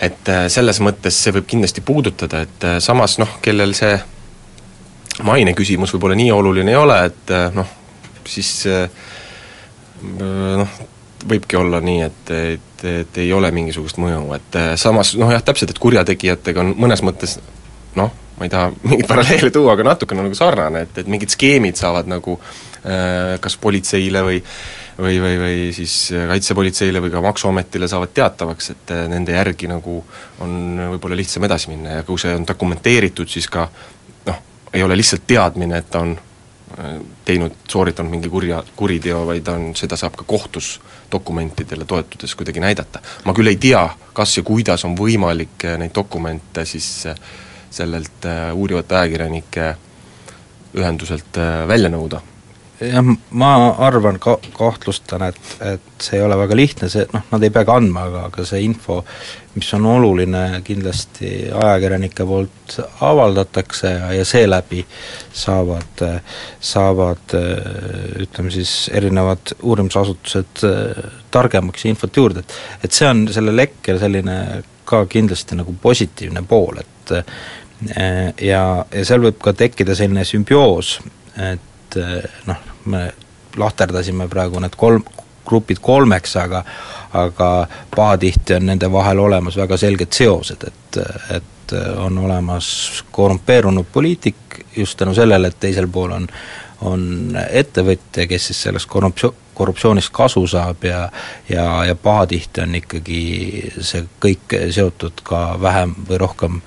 et 0.00 0.28
äh, 0.32 0.46
selles 0.52 0.80
mõttes 0.84 1.16
see 1.22 1.34
võib 1.36 1.48
kindlasti 1.50 1.84
puudutada, 1.84 2.44
et 2.46 2.66
äh, 2.66 2.78
samas 2.82 3.18
noh, 3.20 3.36
kellel 3.44 3.74
see 3.76 3.92
maine 5.26 5.52
küsimus 5.56 5.92
võib-olla 5.94 6.16
nii 6.16 6.30
oluline 6.32 6.72
ei 6.72 6.80
ole, 6.80 6.96
et 7.10 7.34
äh, 7.36 7.50
noh, 7.54 7.76
siis 8.24 8.52
noh, 10.00 10.78
võibki 11.28 11.58
olla 11.60 11.80
nii, 11.84 12.02
et, 12.06 12.30
et, 12.54 12.84
et 12.88 13.18
ei 13.20 13.32
ole 13.36 13.50
mingisugust 13.52 13.98
mõju, 14.00 14.22
et 14.36 14.58
samas 14.80 15.12
noh 15.20 15.32
jah, 15.32 15.42
täpselt, 15.44 15.74
et 15.74 15.82
kurjategijatega 15.82 16.62
on 16.62 16.72
mõnes 16.80 17.02
mõttes 17.04 17.36
noh, 17.98 18.12
ma 18.40 18.48
ei 18.48 18.52
taha 18.52 18.70
mingeid 18.88 19.08
paralleele 19.10 19.52
tuua, 19.52 19.74
aga 19.74 19.90
natukene 19.92 20.24
nagu 20.24 20.36
sarnane, 20.38 20.86
et, 20.86 21.02
et 21.02 21.10
mingid 21.10 21.32
skeemid 21.34 21.76
saavad 21.80 22.08
nagu 22.10 22.38
äh, 22.40 23.36
kas 23.44 23.58
politseile 23.60 24.24
või 24.24 24.40
või, 25.00 25.20
või, 25.22 25.36
või 25.40 25.60
siis 25.76 25.94
Kaitsepolitseile 26.28 27.02
või 27.02 27.12
ka 27.12 27.22
Maksuametile 27.24 27.88
saavad 27.88 28.12
teatavaks, 28.14 28.70
et 28.74 28.92
nende 29.10 29.36
järgi 29.36 29.68
nagu 29.70 30.00
on 30.44 30.56
võib-olla 30.94 31.18
lihtsam 31.18 31.44
edasi 31.48 31.72
minna 31.72 32.00
ja 32.00 32.06
kui 32.06 32.20
see 32.20 32.34
on 32.36 32.46
dokumenteeritud, 32.48 33.28
siis 33.28 33.48
ka 33.50 33.66
noh, 34.26 34.42
ei 34.72 34.82
ole 34.82 34.98
lihtsalt 34.98 35.26
teadmine, 35.26 35.80
et 35.80 35.90
ta 35.90 36.04
on 36.04 36.16
teinud, 37.24 37.52
sooritanud 37.68 38.10
mingi 38.10 38.28
kurja, 38.30 38.62
kuriteo, 38.76 39.24
vaid 39.26 39.48
on, 39.50 39.70
seda 39.76 39.96
saab 39.98 40.14
ka 40.16 40.24
kohtus 40.26 40.78
dokumentidele 41.12 41.84
toetudes 41.84 42.34
kuidagi 42.38 42.62
näidata. 42.62 43.00
ma 43.24 43.34
küll 43.34 43.50
ei 43.50 43.56
tea, 43.56 43.82
kas 44.14 44.36
ja 44.36 44.42
kuidas 44.46 44.84
on 44.84 44.94
võimalik 44.98 45.66
neid 45.78 45.94
dokumente 45.94 46.64
siis 46.64 47.08
sellelt 47.70 48.26
uurivate 48.54 48.96
ajakirjanike 48.96 49.74
ühenduselt 50.78 51.38
välja 51.66 51.90
nõuda 51.90 52.20
jah, 52.80 53.04
ma 53.30 53.50
arvan, 53.86 54.18
ka-, 54.22 54.38
kahtlustan, 54.56 55.24
et, 55.28 55.40
et 55.64 56.02
see 56.02 56.18
ei 56.18 56.24
ole 56.24 56.38
väga 56.40 56.56
lihtne, 56.56 56.88
see 56.92 57.06
noh, 57.12 57.26
nad 57.32 57.44
ei 57.44 57.52
pea 57.54 57.66
ka 57.68 57.76
andma, 57.80 58.06
aga, 58.08 58.24
aga 58.30 58.44
see 58.48 58.62
info, 58.64 59.00
mis 59.56 59.68
on 59.76 59.86
oluline, 59.90 60.42
kindlasti 60.64 61.30
ajakirjanike 61.50 62.26
poolt 62.26 62.76
avaldatakse 63.06 63.92
ja, 63.92 64.12
ja 64.20 64.24
seeläbi 64.28 64.84
saavad, 65.36 66.04
saavad 66.62 67.36
ütleme 68.22 68.54
siis, 68.54 68.74
erinevad 68.94 69.56
uurimisasutused 69.60 70.64
targemaks 71.34 71.84
ja 71.84 71.94
infot 71.94 72.22
juurde, 72.22 72.44
et 72.46 72.90
et 72.90 72.96
see 72.96 73.06
on 73.06 73.26
selle 73.30 73.52
lekke 73.54 73.94
selline 74.00 74.36
ka 74.88 75.04
kindlasti 75.06 75.58
nagu 75.58 75.74
positiivne 75.82 76.42
pool, 76.48 76.80
et 76.82 77.12
ja, 78.42 78.62
ja 78.82 79.04
seal 79.06 79.22
võib 79.22 79.38
ka 79.42 79.54
tekkida 79.54 79.94
selline 79.98 80.24
sümbioos, 80.26 80.96
et 81.38 81.98
noh, 82.48 82.69
me 82.84 83.10
lahterdasime 83.56 84.28
praegu 84.28 84.60
need 84.60 84.76
kolm, 84.76 85.04
grupid 85.46 85.80
kolmeks, 85.82 86.36
aga 86.36 86.64
aga 87.18 87.50
pahatihti 87.96 88.54
on 88.54 88.68
nende 88.70 88.90
vahel 88.92 89.18
olemas 89.18 89.56
väga 89.58 89.76
selged 89.80 90.12
seosed, 90.14 90.66
et, 90.68 90.98
et 91.36 91.74
on 91.98 92.18
olemas 92.18 92.68
korrumpeerunud 93.10 93.86
poliitik 93.92 94.60
just 94.76 94.98
tänu 94.98 95.14
sellele, 95.14 95.50
et 95.50 95.60
teisel 95.60 95.88
pool 95.88 96.12
on 96.14 96.28
on 96.80 97.36
ettevõtja, 97.50 98.24
kes 98.24 98.46
siis 98.50 98.62
sellest 98.64 98.88
korruptsioon, 98.88 99.34
korruptsioonist 99.60 100.12
kasu 100.16 100.46
saab 100.50 100.84
ja 100.88 101.02
ja, 101.48 101.66
ja 101.84 101.94
pahatihti 101.94 102.64
on 102.64 102.80
ikkagi 102.80 103.20
see 103.78 104.06
kõik 104.22 104.56
seotud 104.72 105.20
ka 105.26 105.44
vähem 105.60 105.94
või 106.08 106.24
rohkem 106.24 106.62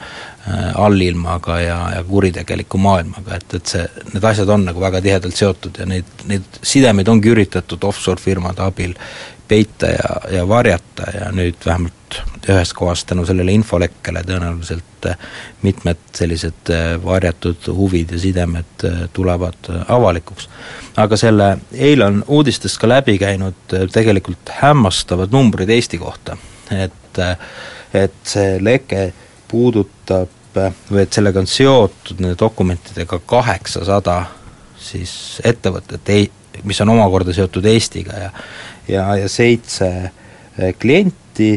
Äh, 0.47 0.71
allilmaga 0.75 1.59
ja, 1.59 1.91
ja 1.95 2.03
kuritegeliku 2.03 2.77
maailmaga, 2.77 3.38
et, 3.38 3.53
et 3.55 3.69
see, 3.71 3.83
need 4.12 4.25
asjad 4.27 4.50
on 4.51 4.65
nagu 4.67 4.81
väga 4.83 5.00
tihedalt 5.05 5.38
seotud 5.39 5.77
ja 5.79 5.85
neid, 5.88 6.09
neid 6.27 6.57
sidemeid 6.59 7.07
ongi 7.07 7.31
üritatud 7.31 7.85
offshore-firmade 7.88 8.59
abil 8.65 8.91
peita 9.53 9.91
ja, 9.93 10.13
ja 10.38 10.48
varjata 10.50 11.10
ja 11.13 11.29
nüüd 11.36 11.62
vähemalt 11.65 12.19
ühes 12.50 12.74
kohas 12.74 13.05
tänu 13.10 13.25
sellele 13.25 13.53
infolekkele 13.53 14.24
tõenäoliselt 14.25 15.07
äh, 15.10 15.17
mitmed 15.62 16.01
sellised 16.17 16.74
äh, 16.74 16.95
varjatud 17.03 17.69
huvid 17.77 18.15
ja 18.15 18.22
sidemed 18.22 18.88
tulevad 19.13 19.69
avalikuks. 19.88 20.50
aga 20.98 21.17
selle, 21.17 21.50
eile 21.74 22.10
on 22.10 22.24
uudistest 22.27 22.81
ka 22.81 22.89
läbi 22.89 23.17
käinud 23.22 23.77
tegelikult 23.93 24.53
hämmastavad 24.62 25.33
numbrid 25.33 25.69
Eesti 25.69 26.01
kohta, 26.01 26.38
et 26.72 27.00
et 27.93 28.15
see 28.25 28.57
leke 28.63 29.12
puudutab 29.48 30.57
või 30.89 31.03
et 31.03 31.13
sellega 31.13 31.41
on 31.41 31.50
seotud 31.50 32.22
nende 32.22 32.38
dokumentidega 32.39 33.19
kaheksasada 33.29 34.24
siis 34.83 35.13
ettevõtet, 35.45 36.10
mis 36.63 36.81
on 36.81 36.93
omakorda 36.93 37.33
seotud 37.33 37.65
Eestiga 37.69 38.17
ja 38.25 38.31
ja, 38.87 39.05
ja 39.15 39.29
seitse 39.29 39.89
eh, 40.03 40.73
klienti 40.79 41.53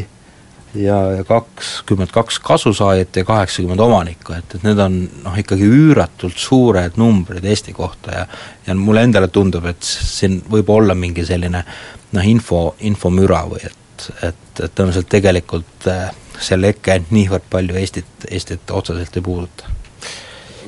ja, 0.75 1.23
kakskümmend 1.27 2.11
kaks 2.11 2.39
kasusaajat 2.39 3.15
ja 3.15 3.25
kaheksakümmend 3.25 3.79
omanikku, 3.79 4.33
et, 4.33 4.55
et 4.55 4.65
need 4.67 4.79
on 4.81 4.99
noh, 5.23 5.37
ikkagi 5.39 5.67
üüratult 5.67 6.37
suured 6.41 6.99
numbrid 6.99 7.45
Eesti 7.45 7.73
kohta 7.73 8.11
ja 8.19 8.27
ja 8.67 8.75
mulle 8.75 9.03
endale 9.07 9.27
tundub, 9.31 9.65
et 9.65 9.83
siin 9.83 10.41
võib 10.51 10.69
olla 10.69 10.95
mingi 10.95 11.25
selline 11.25 11.63
noh, 12.11 12.27
info, 12.27 12.61
infomüra 12.79 13.43
või 13.47 13.63
et, 13.63 14.07
et, 14.21 14.45
et 14.59 14.71
tõenäoliselt 14.75 15.09
tegelikult 15.09 15.87
äh, 15.91 16.09
see 16.39 16.59
leke 16.59 16.99
niivõrd 17.09 17.47
palju 17.49 17.77
Eestit, 17.79 18.27
Eestit 18.29 18.71
otseselt 18.71 19.17
ei 19.17 19.25
puuduta? 19.25 19.75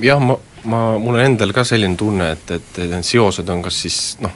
jah, 0.01 0.21
ma, 0.23 0.37
ma, 0.63 0.83
mul 0.97 1.19
on 1.19 1.25
endal 1.25 1.53
ka 1.55 1.65
selline 1.67 1.99
tunne, 1.99 2.31
et, 2.37 2.55
et 2.55 2.83
need 2.87 3.05
seosed 3.05 3.49
on 3.51 3.63
kas 3.65 3.81
siis 3.85 3.99
noh, 4.23 4.33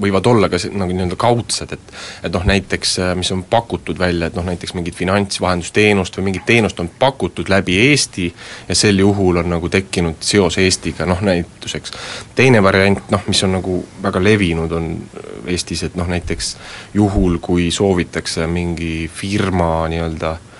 võivad 0.00 0.26
olla 0.26 0.48
ka 0.48 0.58
nagu 0.72 0.92
nii-öelda 0.92 1.16
kaudsed, 1.20 1.72
et 1.72 1.92
et 2.24 2.32
noh, 2.32 2.44
näiteks 2.46 2.96
mis 3.18 3.30
on 3.34 3.44
pakutud 3.50 3.98
välja, 3.98 4.26
et 4.26 4.36
noh, 4.38 4.44
näiteks 4.46 4.74
mingit 4.74 4.94
finantsvahendusteenust 4.94 6.18
või 6.18 6.30
mingit 6.30 6.46
teenust 6.46 6.80
on 6.80 6.90
pakutud 6.98 7.48
läbi 7.48 7.78
Eesti 7.90 8.28
ja 8.68 8.74
sel 8.74 8.98
juhul 8.98 9.42
on 9.42 9.50
nagu 9.56 9.68
tekkinud 9.68 10.22
seos 10.24 10.58
Eestiga, 10.58 11.06
noh 11.06 11.20
näituseks. 11.22 11.92
teine 12.34 12.62
variant, 12.62 13.10
noh, 13.10 13.22
mis 13.26 13.42
on 13.44 13.52
nagu 13.58 13.84
väga 14.02 14.22
levinud, 14.22 14.72
on 14.72 14.90
Eestis, 15.46 15.82
et 15.82 15.94
noh, 15.96 16.08
näiteks 16.08 16.56
juhul, 16.94 17.38
kui 17.38 17.70
soovitakse 17.70 18.46
mingi 18.46 19.10
firma 19.14 19.88
nii-öelda 19.88 20.32
äh, 20.32 20.53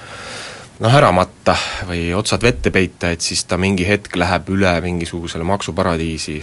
noh, 0.83 0.95
ära 0.95 1.11
matta 1.15 1.55
või 1.89 2.09
otsad 2.17 2.43
vette 2.43 2.73
peita, 2.75 3.11
et 3.15 3.23
siis 3.23 3.45
ta 3.49 3.59
mingi 3.61 3.87
hetk 3.87 4.17
läheb 4.19 4.49
üle 4.55 4.73
mingisugusele 4.85 5.47
maksuparadiisi, 5.47 6.39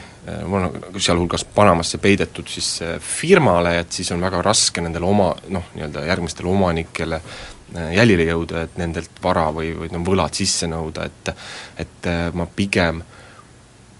sealhulgas 0.97 1.43
Panamasse 1.55 1.99
peidetud 2.01 2.47
siis 2.51 2.69
eh, 2.85 2.97
firmale, 3.03 3.77
et 3.81 3.91
siis 3.91 4.11
on 4.15 4.21
väga 4.23 4.41
raske 4.45 4.83
nendele 4.83 5.07
oma 5.07 5.31
noh, 5.49 5.71
nii-öelda 5.75 6.05
järgmistele 6.07 6.51
omanikele 6.51 7.19
eh, 7.19 7.91
jälile 7.97 8.29
jõuda, 8.29 8.65
et 8.67 8.79
nendelt 8.79 9.23
vara 9.23 9.49
või, 9.55 9.73
või 9.77 9.91
no 9.91 10.03
võlad 10.07 10.37
sisse 10.37 10.69
nõuda, 10.71 11.09
et 11.09 11.33
et 11.81 12.09
ma 12.37 12.47
pigem 12.55 13.01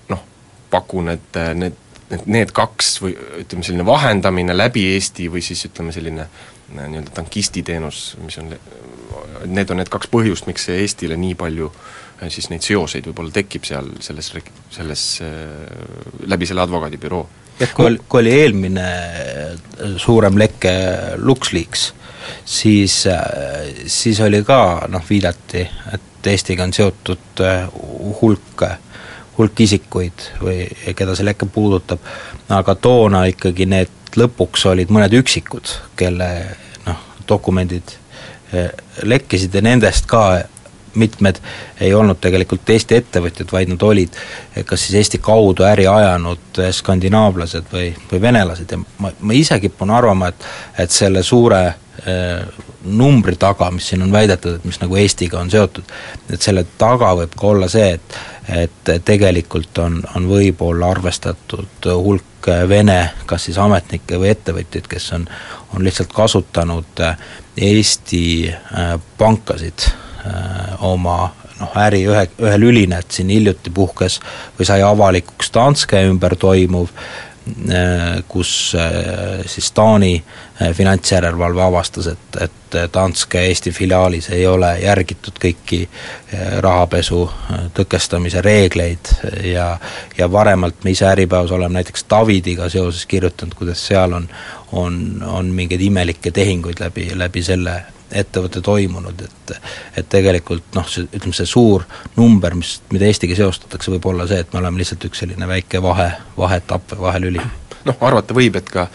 noh, 0.10 0.24
pakun, 0.72 1.12
et 1.12 1.42
need, 1.58 1.76
need, 2.10 2.26
need 2.38 2.56
kaks 2.56 2.96
või 3.04 3.18
ütleme, 3.44 3.68
selline 3.68 3.86
vahendamine 3.88 4.56
läbi 4.56 4.88
Eesti 4.96 5.28
või 5.34 5.44
siis 5.46 5.66
ütleme, 5.68 5.94
selline 5.96 6.30
nii-öelda 6.72 7.12
tankistiteenus, 7.18 8.14
mis 8.24 8.38
on 8.40 8.54
need 9.46 9.72
on 9.72 9.82
need 9.82 9.92
kaks 9.92 10.10
põhjust, 10.12 10.48
miks 10.50 10.68
see 10.68 10.82
Eestile 10.84 11.18
nii 11.20 11.36
palju 11.40 11.70
äh, 11.72 12.30
siis 12.34 12.50
neid 12.52 12.66
seoseid 12.66 13.08
võib-olla 13.10 13.34
tekib 13.36 13.66
seal 13.68 13.90
selles, 14.04 14.32
selles 14.74 15.06
äh, 15.26 16.28
läbi 16.32 16.50
selle 16.50 16.66
advokaadibüroo. 16.66 17.24
jah, 17.60 17.74
kui 17.78 17.98
kui 18.08 18.24
oli 18.24 18.36
eelmine 18.42 18.86
äh, 18.86 19.98
suurem 20.02 20.38
leke 20.40 20.74
LuxLeaks, 21.18 21.88
siis, 22.46 23.02
siis 23.88 24.22
oli 24.22 24.44
ka 24.48 24.88
noh, 24.92 25.04
viidati, 25.10 25.66
et 25.94 26.08
Eestiga 26.32 26.62
on 26.68 26.74
seotud 26.74 27.42
hulk, 28.20 28.62
hulk 29.40 29.62
isikuid 29.66 30.28
või 30.38 30.68
keda 30.94 31.16
see 31.18 31.26
leke 31.26 31.48
puudutab, 31.50 32.04
aga 32.54 32.76
toona 32.78 33.24
ikkagi 33.32 33.66
need 33.66 33.98
lõpuks 34.22 34.68
olid 34.70 34.92
mõned 34.94 35.16
üksikud, 35.18 35.72
kelle 35.98 36.30
noh, 36.86 37.02
dokumendid 37.28 37.96
lekkisid 39.04 39.56
ja 39.56 39.62
nendest 39.62 40.06
ka 40.12 40.44
mitmed 40.96 41.40
ei 41.82 41.94
olnud 41.94 42.20
tegelikult 42.22 42.70
Eesti 42.70 42.98
ettevõtjad, 43.00 43.52
vaid 43.52 43.72
nad 43.72 43.84
olid 43.88 44.18
eh, 44.56 44.66
kas 44.66 44.86
siis 44.86 44.98
Eesti 45.02 45.22
kaudu 45.24 45.66
äri 45.68 45.88
ajanud 45.88 46.62
eh, 46.64 46.72
skandinaavlased 46.76 47.70
või, 47.74 47.92
või 48.12 48.22
venelased. 48.22 48.72
Ja 48.72 48.82
ma, 48.82 49.14
ma 49.20 49.38
ise 49.38 49.60
kipun 49.64 49.94
arvama, 49.96 50.32
et 50.32 50.50
et 50.82 50.92
selle 50.92 51.24
suure 51.24 51.62
äh, 51.68 52.66
numbri 52.84 53.36
taga, 53.36 53.70
mis 53.72 53.92
siin 53.92 54.02
on 54.02 54.12
väidetud, 54.12 54.58
et 54.58 54.66
mis 54.66 54.80
nagu 54.82 54.98
Eestiga 54.98 55.40
on 55.40 55.52
seotud, 55.52 55.88
et 56.30 56.42
selle 56.42 56.66
taga 56.78 57.14
võib 57.20 57.36
ka 57.38 57.48
olla 57.54 57.72
see, 57.72 57.94
et 57.98 58.20
et 58.52 58.90
tegelikult 59.06 59.78
on, 59.80 60.00
on 60.18 60.26
võib-olla 60.28 60.90
arvestatud 60.92 61.88
hulk 61.88 62.26
Vene 62.68 63.12
kas 63.30 63.44
siis 63.46 63.58
ametnikke 63.62 64.18
või 64.18 64.32
ettevõtjaid, 64.34 64.88
kes 64.90 65.12
on, 65.14 65.28
on 65.76 65.84
lihtsalt 65.86 66.14
kasutanud 66.14 67.04
Eesti 67.58 68.24
pankasid. 69.18 69.86
äh, 69.86 70.11
oma 70.80 71.32
noh, 71.60 71.74
äri 71.86 72.06
ühe, 72.10 72.28
ühe 72.42 72.60
lülina, 72.60 73.02
et 73.02 73.12
siin 73.12 73.32
hiljuti 73.34 73.74
puhkes 73.74 74.20
või 74.60 74.70
sai 74.70 74.82
avalikuks 74.86 75.52
Danske 75.54 76.02
ümber 76.10 76.36
toimuv, 76.40 76.92
äh, 77.72 78.22
kus 78.30 78.54
siis 79.50 79.72
Taani 79.78 80.16
finantsjärelevalve 80.78 81.64
avastas, 81.64 82.12
et, 82.14 82.42
et 82.42 82.58
Danske 82.94 83.42
Eesti 83.50 83.72
filiaalis 83.74 84.30
ei 84.30 84.46
ole 84.48 84.70
järgitud 84.84 85.40
kõiki 85.42 85.82
rahapesu 86.64 87.24
tõkestamise 87.76 88.44
reegleid 88.46 89.10
ja 89.50 89.72
ja 90.18 90.32
varemalt 90.32 90.84
me 90.84 90.94
ise 90.94 91.08
Äripäevas 91.10 91.52
oleme 91.52 91.80
näiteks 91.80 92.06
Davidiga 92.10 92.70
seoses 92.70 93.06
kirjutanud, 93.06 93.58
kuidas 93.58 93.88
seal 93.88 94.14
on, 94.14 94.30
on, 94.72 95.24
on 95.28 95.50
mingeid 95.56 95.82
imelikke 95.82 96.32
tehinguid 96.32 96.80
läbi, 96.80 97.10
läbi 97.16 97.44
selle 97.44 97.82
ettevõtte 98.12 98.62
toimunud, 98.62 99.22
et 99.22 99.54
et 99.98 100.08
tegelikult 100.10 100.76
noh, 100.76 100.88
see, 100.88 101.08
ütleme 101.12 101.36
see 101.36 101.50
suur 101.50 101.84
number, 102.16 102.56
mis, 102.56 102.78
mida 102.92 103.08
Eestiga 103.10 103.36
seostatakse, 103.36 103.92
võib 103.92 104.06
olla 104.14 104.28
see, 104.30 104.40
et 104.44 104.54
me 104.54 104.62
oleme 104.62 104.82
lihtsalt 104.82 105.06
üks 105.10 105.24
selline 105.24 105.48
väike 105.48 105.82
vahe, 105.84 106.10
vaheetapp 106.38 106.96
või 106.96 107.06
vahelüli. 107.08 107.46
noh, 107.90 108.04
arvata 108.08 108.38
võib, 108.38 108.60
et 108.62 108.70
ka 108.72 108.88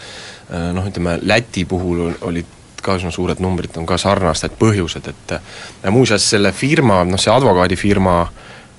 noh, 0.73 0.87
ütleme 0.87 1.17
Läti 1.21 1.65
puhul 1.69 2.13
olid 2.21 2.55
ka 2.83 2.95
üsna 2.97 3.11
suured 3.11 3.41
numbrid, 3.43 3.75
on 3.77 3.85
ka 3.89 3.97
sarnased 3.99 4.55
põhjused, 4.59 5.09
et 5.11 5.35
ja 5.83 5.91
muuseas, 5.91 6.25
selle 6.29 6.53
firma, 6.55 7.01
noh 7.07 7.19
see 7.21 7.33
advokaadifirma 7.33 8.17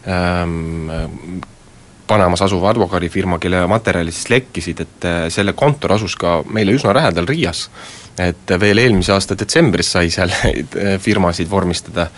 ähm, 0.09 0.90
Panamas 2.09 2.43
asuva 2.47 2.71
advokaadifirma, 2.73 3.37
kelle 3.43 3.67
materjalid 3.69 4.17
siis 4.17 4.31
lekkisid, 4.33 4.81
et 4.81 5.07
selle 5.35 5.53
kontor 5.53 5.93
asus 5.99 6.17
ka 6.17 6.38
meile 6.49 6.73
üsna 6.77 6.95
lähedal 6.97 7.29
Riias. 7.29 7.69
Et 8.19 8.50
veel 8.59 8.81
eelmise 8.83 9.12
aasta 9.15 9.37
detsembris 9.38 9.93
sai 9.95 10.09
seal 10.11 10.33
firmasid 11.05 11.47
vormistada, 11.50 12.09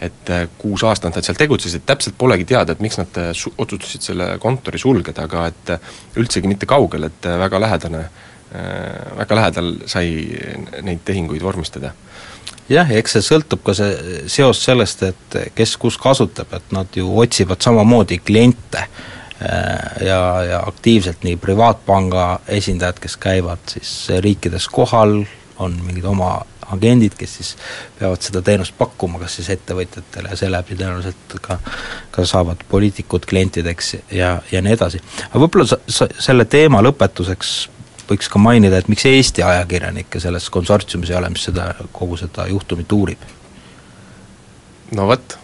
et 0.00 0.30
kuus 0.58 0.84
aastat 0.88 1.18
nad 1.18 1.26
seal 1.26 1.36
tegutsesid, 1.36 1.84
täpselt 1.84 2.16
polegi 2.18 2.46
teada, 2.48 2.72
et 2.72 2.80
miks 2.80 2.96
nad 2.96 3.20
su-, 3.36 3.52
otsustasid 3.60 4.06
selle 4.06 4.30
kontori 4.40 4.80
sulgeda, 4.80 5.26
aga 5.28 5.44
et 5.50 5.74
üldsegi 6.16 6.48
mitte 6.48 6.70
kaugel, 6.70 7.10
et 7.10 7.28
väga 7.42 7.60
lähedane, 7.60 8.06
väga 9.20 9.40
lähedal 9.42 9.74
sai 9.90 10.14
neid 10.86 11.04
tehinguid 11.04 11.44
vormistada. 11.44 11.92
Jah, 12.70 12.88
ja 12.88 13.02
eks 13.02 13.18
see 13.18 13.26
sõltub 13.26 13.66
ka 13.66 13.74
see 13.76 14.24
seos 14.30 14.64
sellest, 14.64 15.02
et 15.02 15.40
kes 15.58 15.76
kus 15.76 15.98
kasutab, 16.00 16.54
et 16.56 16.72
nad 16.72 16.96
ju 16.96 17.10
otsivad 17.20 17.60
samamoodi 17.60 18.22
kliente 18.24 18.86
ja, 20.04 20.20
ja 20.44 20.62
aktiivselt 20.66 21.24
nii 21.24 21.36
privaatpanga 21.40 22.40
esindajad, 22.48 22.98
kes 23.00 23.16
käivad 23.16 23.62
siis 23.72 23.92
riikides 24.20 24.68
kohal, 24.68 25.22
on 25.60 25.78
mingid 25.84 26.04
oma 26.04 26.40
agendid, 26.70 27.16
kes 27.18 27.36
siis 27.38 27.54
peavad 27.98 28.22
seda 28.22 28.42
teenust 28.46 28.76
pakkuma, 28.78 29.18
kas 29.22 29.38
siis 29.38 29.50
ettevõtjatele 29.56 30.30
ja 30.32 30.38
seeläbi 30.38 30.76
tõenäoliselt 30.78 31.36
ka 31.42 31.58
ka 32.10 32.26
saavad 32.26 32.62
poliitikud 32.68 33.26
klientideks 33.26 33.94
ja, 34.12 34.42
ja 34.52 34.62
nii 34.62 34.76
edasi. 34.76 35.00
aga 35.30 35.42
võib-olla 35.42 35.66
sa, 35.66 35.78
sa 35.88 36.08
selle 36.18 36.44
teema 36.44 36.82
lõpetuseks 36.84 37.54
võiks 38.10 38.28
ka 38.30 38.42
mainida, 38.42 38.78
et 38.78 38.88
miks 38.90 39.06
Eesti 39.06 39.42
ajakirjanikke 39.46 40.20
selles 40.20 40.48
konsortsiumis 40.50 41.12
ei 41.12 41.16
ole, 41.18 41.30
mis 41.30 41.46
seda, 41.46 41.70
kogu 41.92 42.18
seda 42.20 42.46
juhtumit 42.50 42.92
uurib? 42.92 43.26
no 44.96 45.06
vot 45.10 45.36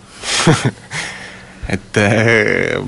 et 1.74 2.00
eh, 2.02 2.78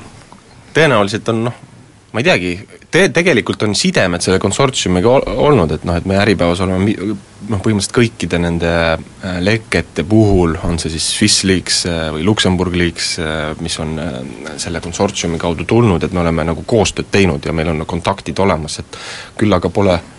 tõenäoliselt 0.78 1.28
on 1.32 1.44
noh, 1.48 1.64
ma 2.12 2.22
ei 2.22 2.26
teagi, 2.26 2.52
te-, 2.90 3.08
tegelikult 3.14 3.62
on 3.66 3.74
sidemed 3.76 4.24
selle 4.24 4.40
konsortsiumiga 4.42 5.10
ol-, 5.10 5.26
olnud, 5.48 5.72
et 5.74 5.86
noh, 5.88 5.98
et 5.98 6.06
me 6.08 6.18
Äripäevas 6.22 6.62
oleme 6.64 6.94
noh, 6.94 7.60
põhimõtteliselt 7.64 7.96
kõikide 7.98 8.40
nende 8.42 8.72
äh, 8.72 9.40
lekete 9.44 10.04
puhul, 10.08 10.56
on 10.68 10.80
see 10.80 10.92
siis 10.94 11.08
Swiss 11.16 11.46
Leaks 11.48 11.82
äh, 11.90 12.04
või 12.16 12.26
Luksemburg 12.28 12.76
Leaks, 12.78 13.16
äh, 13.22 13.50
mis 13.64 13.78
on 13.82 13.96
selle 14.56 14.82
konsortsiumi 14.84 15.40
kaudu 15.40 15.66
tulnud, 15.68 16.04
et 16.04 16.14
me 16.14 16.24
oleme 16.24 16.46
nagu 16.48 16.64
koostööd 16.66 17.10
teinud 17.12 17.44
ja 17.44 17.56
meil 17.56 17.74
on 17.74 17.84
kontaktid 17.88 18.38
olemas, 18.44 18.80
et 18.82 19.02
küll 19.38 19.54
aga 19.54 19.72
pole 19.72 19.98
äh, 19.98 20.14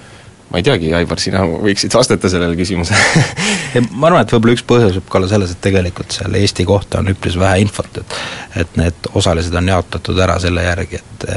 ma 0.50 0.58
ei 0.58 0.66
teagi, 0.66 0.90
Aivar, 0.98 1.20
sina 1.22 1.44
võiksid 1.46 1.94
vastata 1.94 2.30
sellele 2.32 2.58
küsimusele 2.58 3.84
ma 4.00 4.10
arvan, 4.10 4.24
et 4.24 4.34
võib-olla 4.34 4.56
üks 4.58 4.66
põhjus 4.70 4.98
võib 4.98 5.12
ka 5.12 5.20
olla 5.20 5.30
selles, 5.32 5.54
et 5.54 5.62
tegelikult 5.62 6.16
seal 6.16 6.38
Eesti 6.40 6.66
kohta 6.70 7.04
on 7.04 7.12
üpris 7.14 7.38
vähe 7.40 7.62
infot, 7.66 8.02
et 8.02 8.18
et 8.64 8.80
need 8.80 9.12
osalised 9.20 9.56
on 9.56 9.70
jaotatud 9.70 10.20
ära 10.26 10.40
selle 10.42 10.66
järgi, 10.66 11.02
et 11.02 11.28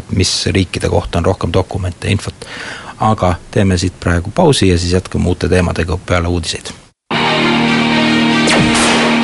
et 0.00 0.12
mis 0.16 0.32
riikide 0.54 0.90
kohta 0.90 1.22
on 1.22 1.28
rohkem 1.30 1.54
dokumente 1.54 2.08
ja 2.08 2.16
infot. 2.16 2.48
aga 2.98 3.36
teeme 3.54 3.78
siit 3.78 3.94
praegu 4.00 4.32
pausi 4.34 4.68
ja 4.68 4.78
siis 4.78 4.92
jätkame 4.92 5.28
uute 5.28 5.48
teemadega 5.48 5.98
peale 6.06 6.28
uudiseid. 6.28 6.72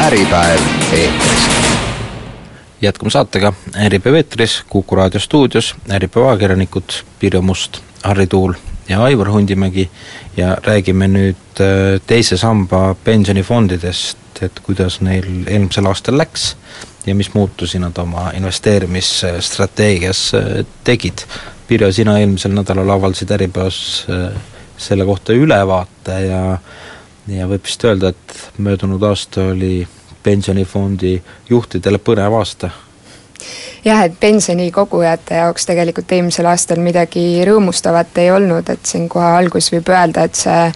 äripäev 0.05 0.61
eetris 0.93 1.49
jätkame 2.85 3.11
saatega 3.11 3.53
Äripäev 3.87 4.15
eetris, 4.15 4.63
Kuku 4.69 4.97
raadio 4.97 5.21
stuudios 5.21 5.75
Äripäeva 5.91 6.31
ajakirjanikud 6.31 7.03
Pirjo 7.19 7.43
Must, 7.43 7.81
Harri 8.05 8.27
Tuul 8.27 8.55
ja 8.89 9.03
Aivar 9.05 9.31
Hundimägi 9.33 9.91
ja 10.37 10.57
räägime 10.65 11.09
nüüd 11.09 11.61
äh, 11.61 12.01
teise 12.07 12.37
samba 12.37 12.95
pensionifondidest, 13.05 14.43
et 14.43 14.61
kuidas 14.63 15.01
neil 15.01 15.47
eelmisel 15.47 15.87
aastal 15.87 16.19
läks 16.19 16.57
ja 17.07 17.15
mis 17.15 17.35
muutusi 17.35 17.79
nad 17.79 17.99
oma 17.99 18.31
investeerimisstrateegias 18.37 20.35
äh, 20.35 20.67
tegid. 20.85 21.27
Pirjo, 21.69 21.93
sina 21.93 22.19
eelmisel 22.21 22.53
nädalal 22.53 22.91
avaldasid 22.97 23.31
Äripäevas 23.31 24.07
äh, 24.11 24.33
selle 24.77 25.05
kohta 25.05 25.33
ülevaate 25.33 26.21
ja 26.27 26.59
ja 27.29 27.47
võib 27.49 27.65
vist 27.65 27.85
öelda, 27.85 28.11
et 28.13 28.59
möödunud 28.61 29.03
aasta 29.03 29.47
oli 29.55 29.87
pensionifondi 30.23 31.23
juhtidele 31.49 31.99
põnev 31.99 32.37
aasta 32.37 32.71
jah, 33.85 34.05
et 34.05 34.17
pensionikogujate 34.21 35.41
jaoks 35.41 35.69
tegelikult 35.69 36.13
eelmisel 36.17 36.49
aastal 36.51 36.83
midagi 36.85 37.45
rõõmustavat 37.47 38.21
ei 38.23 38.31
olnud, 38.35 38.69
et 38.73 38.87
siin 38.89 39.09
kohe 39.13 39.33
alguses 39.41 39.73
võib 39.75 39.91
öelda, 39.93 40.25
et 40.25 40.39
see 40.39 40.69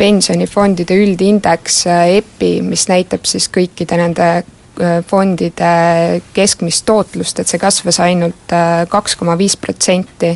pensionifondide 0.00 0.96
üldindeks 0.96 1.82
EPI, 1.90 2.54
mis 2.64 2.86
näitab 2.88 3.28
siis 3.28 3.50
kõikide 3.52 3.98
nende 4.00 4.28
äh, 4.40 5.00
fondide 5.06 5.72
keskmist 6.36 6.86
tootlust, 6.88 7.42
et 7.42 7.50
see 7.50 7.60
kasvas 7.60 8.00
ainult 8.04 8.54
äh, 8.56 8.86
kaks 8.90 9.18
koma 9.20 9.36
viis 9.38 9.58
protsenti 9.60 10.32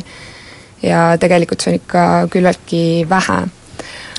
ja 0.85 1.15
tegelikult 1.21 1.63
see 1.63 1.73
on 1.73 1.79
ikka 1.79 2.03
küllaltki 2.33 2.83
vähe. 3.09 3.39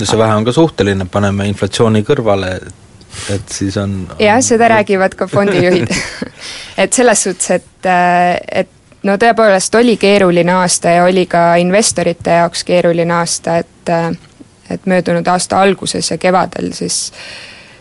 no 0.01 0.09
see 0.09 0.19
vähe 0.19 0.35
on 0.35 0.49
ka 0.49 0.57
suhteline, 0.57 1.07
paneme 1.13 1.47
inflatsiooni 1.53 2.03
kõrvale, 2.07 2.57
et 2.59 2.86
siis 3.51 3.77
on 3.77 4.09
jah, 4.19 4.41
seda 4.45 4.69
räägivad 4.69 5.15
ka 5.19 5.27
fondijuhid 5.27 5.93
et 6.83 6.93
selles 6.93 7.23
suhtes, 7.23 7.51
et, 7.51 7.91
et 8.53 8.71
no 9.03 9.17
tõepoolest 9.21 9.75
oli 9.79 9.97
keeruline 9.97 10.53
aasta 10.53 10.97
ja 10.99 11.05
oli 11.05 11.27
ka 11.31 11.55
investorite 11.63 12.41
jaoks 12.41 12.65
keeruline 12.65 13.15
aasta, 13.15 13.59
et 13.59 13.93
et 14.71 14.87
möödunud 14.87 15.27
aasta 15.31 15.61
alguses 15.63 16.11
ja 16.11 16.19
kevadel 16.19 16.73
siis 16.75 17.13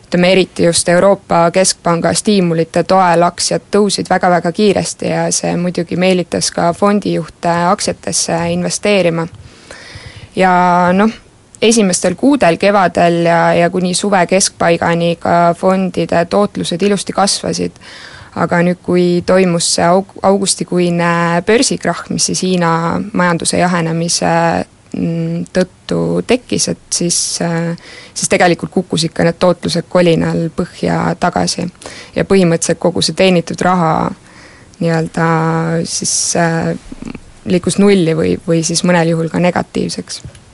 ütleme, 0.05 0.31
eriti 0.31 0.63
just 0.63 0.89
Euroopa 0.89 1.51
Keskpanga 1.51 2.13
stiimulite 2.13 2.83
toel 2.83 3.23
aktsiad 3.25 3.65
tõusid 3.73 4.09
väga-väga 4.09 4.51
kiiresti 4.51 5.09
ja 5.09 5.25
see 5.33 5.55
muidugi 5.57 5.97
meelitas 5.97 6.51
ka 6.51 6.73
fondijuhte 6.73 7.49
aktsiatesse 7.49 8.37
investeerima. 8.53 9.27
ja 10.35 10.53
noh, 10.93 11.11
esimestel 11.69 12.15
kuudel 12.19 12.57
kevadel 12.61 13.23
ja, 13.25 13.39
ja 13.53 13.69
kuni 13.69 13.93
suve 13.97 14.21
keskpaigani 14.29 15.15
ka 15.21 15.53
fondide 15.57 16.25
tootlused 16.29 16.81
ilusti 16.81 17.15
kasvasid, 17.15 17.79
aga 18.41 18.61
nüüd, 18.65 18.81
kui 18.83 19.05
toimus 19.25 19.75
see 19.77 19.87
aug-, 19.87 20.15
augustikuine 20.25 21.41
börsikrahh, 21.47 22.07
mis 22.13 22.29
siis 22.31 22.43
Hiina 22.45 22.71
majanduse 23.13 23.59
jahenemise 23.61 24.31
mm, 24.97 25.47
tõttu 25.55 26.01
tekkis, 26.27 26.69
et 26.73 26.85
siis, 26.93 27.19
siis 27.39 28.31
tegelikult 28.31 28.73
kukkus 28.73 29.07
ikka 29.09 29.27
need 29.27 29.39
tootlused 29.39 29.89
kolinal 29.89 30.47
põhja 30.55 31.15
tagasi. 31.19 31.67
ja 32.15 32.27
põhimõtteliselt 32.27 32.81
kogu 32.81 33.03
see 33.05 33.17
teenitud 33.17 33.61
raha 33.61 34.11
nii-öelda 34.79 35.27
siis 35.87 36.15
äh, 36.35 36.73
liikus 37.45 37.79
nulli 37.79 38.15
või, 38.17 38.33
või 38.47 38.65
siis 38.67 38.83
mõnel 38.83 39.13
juhul 39.13 39.31
ka 39.31 39.39
negatiivseks 39.39 40.19
Äh, 40.23 40.44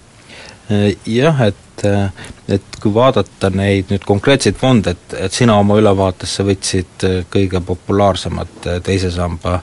jah, 1.06 1.41
et, 1.47 1.86
äh, 1.86 2.12
et 2.47 2.80
kui 2.82 2.93
vaadata 2.93 3.50
neid 3.54 3.91
nüüd 3.91 4.06
konkreetseid 4.08 4.58
fonde, 4.60 4.95
et, 4.95 5.17
et 5.28 5.34
sina 5.34 5.58
oma 5.60 5.78
ülevaatesse 5.82 6.45
võtsid 6.47 7.08
äh, 7.08 7.19
kõige 7.32 7.63
populaarsemad 7.65 8.71
teise 8.86 9.12
samba 9.12 9.62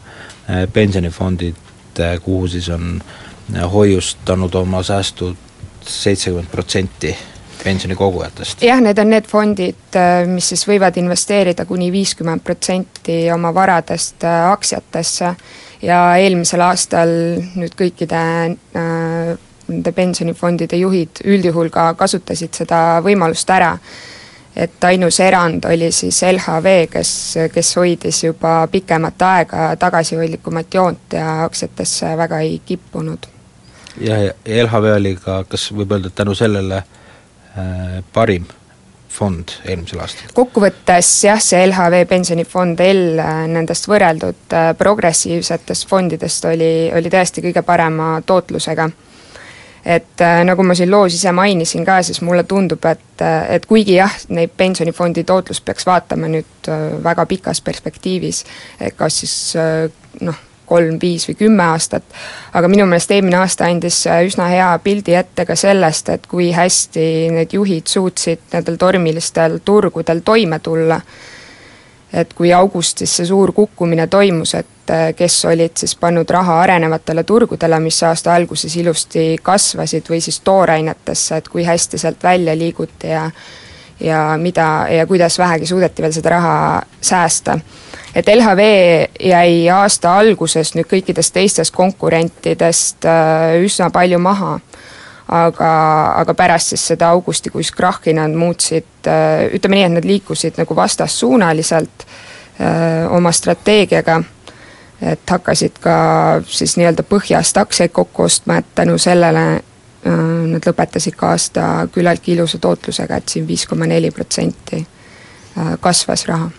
pensionifondid, 0.72 1.56
kuhu 2.24 2.46
siis 2.48 2.70
on 2.72 3.02
hoiustanud 3.68 4.54
oma 4.56 4.80
säästud 4.82 5.36
seitsekümmend 5.84 6.48
protsenti 6.48 7.10
pensionikogujatest? 7.64 8.62
jah, 8.64 8.80
need 8.80 8.98
on 8.98 9.10
need 9.12 9.28
fondid, 9.28 9.98
mis 10.32 10.48
siis 10.52 10.64
võivad 10.68 10.96
investeerida 11.00 11.66
kuni 11.68 11.90
viiskümmend 11.92 12.44
protsenti 12.44 13.18
oma 13.34 13.52
varadest 13.54 14.24
aktsiatesse 14.24 15.34
ja 15.82 16.00
eelmisel 16.18 16.62
aastal 16.64 17.12
nüüd 17.58 17.76
kõikide 17.78 18.22
äh, 18.48 19.36
nende 19.68 19.92
pensionifondide 19.92 20.76
juhid 20.80 21.22
üldjuhul 21.24 21.70
ka 21.72 21.92
kasutasid 21.98 22.54
seda 22.62 23.00
võimalust 23.04 23.50
ära. 23.50 23.76
et 24.58 24.84
ainus 24.84 25.20
erand 25.20 25.64
oli 25.70 25.92
siis 25.92 26.16
LHV, 26.26 26.88
kes, 26.90 27.10
kes 27.54 27.76
hoidis 27.76 28.24
juba 28.24 28.66
pikemat 28.66 29.22
aega 29.22 29.76
tagasihoidlikumat 29.78 30.74
joont 30.74 31.12
ja 31.14 31.44
aktsiatesse 31.44 32.16
väga 32.16 32.40
ei 32.40 32.60
kippunud. 32.66 33.26
ja, 34.00 34.22
ja 34.22 34.32
LHV 34.64 34.94
oli 34.96 35.16
ka, 35.16 35.44
kas 35.48 35.70
võib 35.72 35.92
öelda, 35.92 36.08
et 36.08 36.14
tänu 36.14 36.34
sellele 36.34 36.76
äh, 36.82 38.02
parim 38.12 38.46
fond 39.08 39.52
eelmisel 39.64 40.00
aastal? 40.02 40.30
kokkuvõttes 40.34 41.10
jah, 41.24 41.40
see 41.42 41.60
LHV 41.66 42.04
pensionifond 42.08 42.80
L 42.84 43.18
äh, 43.22 43.42
nendest 43.50 43.88
võrreldud 43.90 44.54
äh, 44.54 44.70
progressiivsetest 44.78 45.88
fondidest 45.88 46.44
oli, 46.50 46.72
oli 46.94 47.12
tõesti 47.12 47.44
kõige 47.44 47.62
parema 47.66 48.16
tootlusega 48.26 48.88
et 49.88 50.20
äh, 50.20 50.42
nagu 50.44 50.64
ma 50.68 50.74
siin 50.76 50.90
loos 50.92 51.14
ise 51.16 51.32
mainisin 51.32 51.84
ka, 51.86 52.02
siis 52.04 52.20
mulle 52.20 52.44
tundub, 52.44 52.84
et, 52.84 53.22
äh, 53.24 53.54
et 53.56 53.66
kuigi 53.66 53.96
jah, 53.96 54.12
neid 54.36 54.52
pensionifondi 54.56 55.24
tootlust 55.24 55.64
peaks 55.64 55.88
vaatama 55.88 56.28
nüüd 56.28 56.68
äh, 56.68 56.90
väga 57.04 57.24
pikas 57.30 57.62
perspektiivis, 57.64 58.42
kas 58.98 59.22
siis 59.22 59.38
noh, 60.20 60.44
kolm, 60.68 60.98
viis 61.00 61.24
või 61.30 61.38
kümme 61.40 61.64
aastat, 61.72 62.04
aga 62.52 62.68
minu 62.68 62.84
meelest 62.90 63.14
eelmine 63.16 63.40
aasta 63.40 63.70
andis 63.72 64.02
üsna 64.28 64.50
hea 64.52 64.68
pildi 64.84 65.16
ette 65.16 65.48
ka 65.48 65.56
sellest, 65.56 66.12
et 66.12 66.28
kui 66.28 66.50
hästi 66.52 67.08
need 67.32 67.56
juhid 67.56 67.88
suutsid 67.88 68.44
nendel 68.52 68.76
tormilistel 68.76 69.62
turgudel 69.64 70.20
toime 70.20 70.60
tulla. 70.60 71.00
et 72.12 72.30
kui 72.34 72.52
augustis 72.56 73.16
see 73.16 73.26
suur 73.28 73.52
kukkumine 73.52 74.06
toimus, 74.08 74.54
et 74.54 74.77
kes 75.16 75.44
olid 75.44 75.76
siis 75.76 75.94
pannud 75.96 76.30
raha 76.30 76.60
arenevatele 76.62 77.22
turgudele, 77.28 77.80
mis 77.80 78.02
aasta 78.02 78.34
alguses 78.34 78.76
ilusti 78.76 79.36
kasvasid, 79.42 80.08
või 80.10 80.20
siis 80.24 80.40
toorainetesse, 80.40 81.36
et 81.36 81.48
kui 81.48 81.64
hästi 81.64 81.98
sealt 81.98 82.22
välja 82.24 82.56
liiguti 82.58 83.14
ja 83.14 83.30
ja 84.00 84.36
mida 84.38 84.86
ja 84.94 85.06
kuidas 85.06 85.38
vähegi 85.38 85.66
suudeti 85.66 86.02
veel 86.02 86.12
seda 86.14 86.30
raha 86.30 86.82
säästa 87.02 87.56
et 88.14 88.26
LHV 88.26 88.62
jäi 89.20 89.68
aasta 89.70 90.16
alguses 90.18 90.72
nüüd 90.76 90.88
kõikidest 90.90 91.34
teistest 91.34 91.74
konkurentidest 91.76 93.06
äh, 93.08 93.58
üsna 93.64 93.90
palju 93.94 94.18
maha. 94.22 94.58
aga, 95.28 95.70
aga 96.16 96.32
pärast 96.34 96.72
siis 96.72 96.86
seda 96.88 97.10
augustikuist 97.12 97.74
krahhi 97.76 98.14
nad 98.16 98.32
muutsid, 98.32 98.86
äh, 99.04 99.44
ütleme 99.52 99.76
nii, 99.76 99.84
et 99.84 99.94
nad 99.98 100.06
liikusid 100.08 100.56
nagu 100.56 100.76
vastassuunaliselt 100.76 102.06
öö, 102.06 102.64
äh, 102.64 103.12
oma 103.12 103.32
strateegiaga, 103.32 104.22
et 105.02 105.30
hakkasid 105.30 105.78
ka 105.80 105.96
siis 106.46 106.76
nii-öelda 106.76 107.04
põhjast 107.06 107.60
aktsiaid 107.60 107.92
kokku 107.94 108.22
ostma, 108.26 108.58
et 108.58 108.70
tänu 108.74 108.98
sellele 108.98 109.44
nad 110.48 110.64
lõpetasid 110.66 111.16
ka 111.18 111.32
aasta 111.34 111.64
küllaltki 111.92 112.32
ilusa 112.32 112.58
tootlusega, 112.62 113.18
et 113.18 113.28
siin 113.28 113.46
viis 113.48 113.66
koma 113.66 113.86
neli 113.86 114.10
protsenti 114.14 114.80
kasvas 115.80 116.26
raha. 116.26 116.50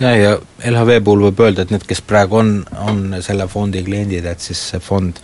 Ja, 0.00 0.10
ja 0.16 0.38
LHV 0.70 1.00
puhul 1.04 1.28
võib 1.28 1.40
öelda, 1.46 1.62
et 1.62 1.70
need, 1.70 1.86
kes 1.86 2.02
praegu 2.02 2.40
on, 2.40 2.54
on 2.86 3.16
selle 3.22 3.46
fondi 3.50 3.82
kliendid, 3.86 4.26
et 4.26 4.42
siis 4.42 4.60
see 4.72 4.82
fond 4.82 5.20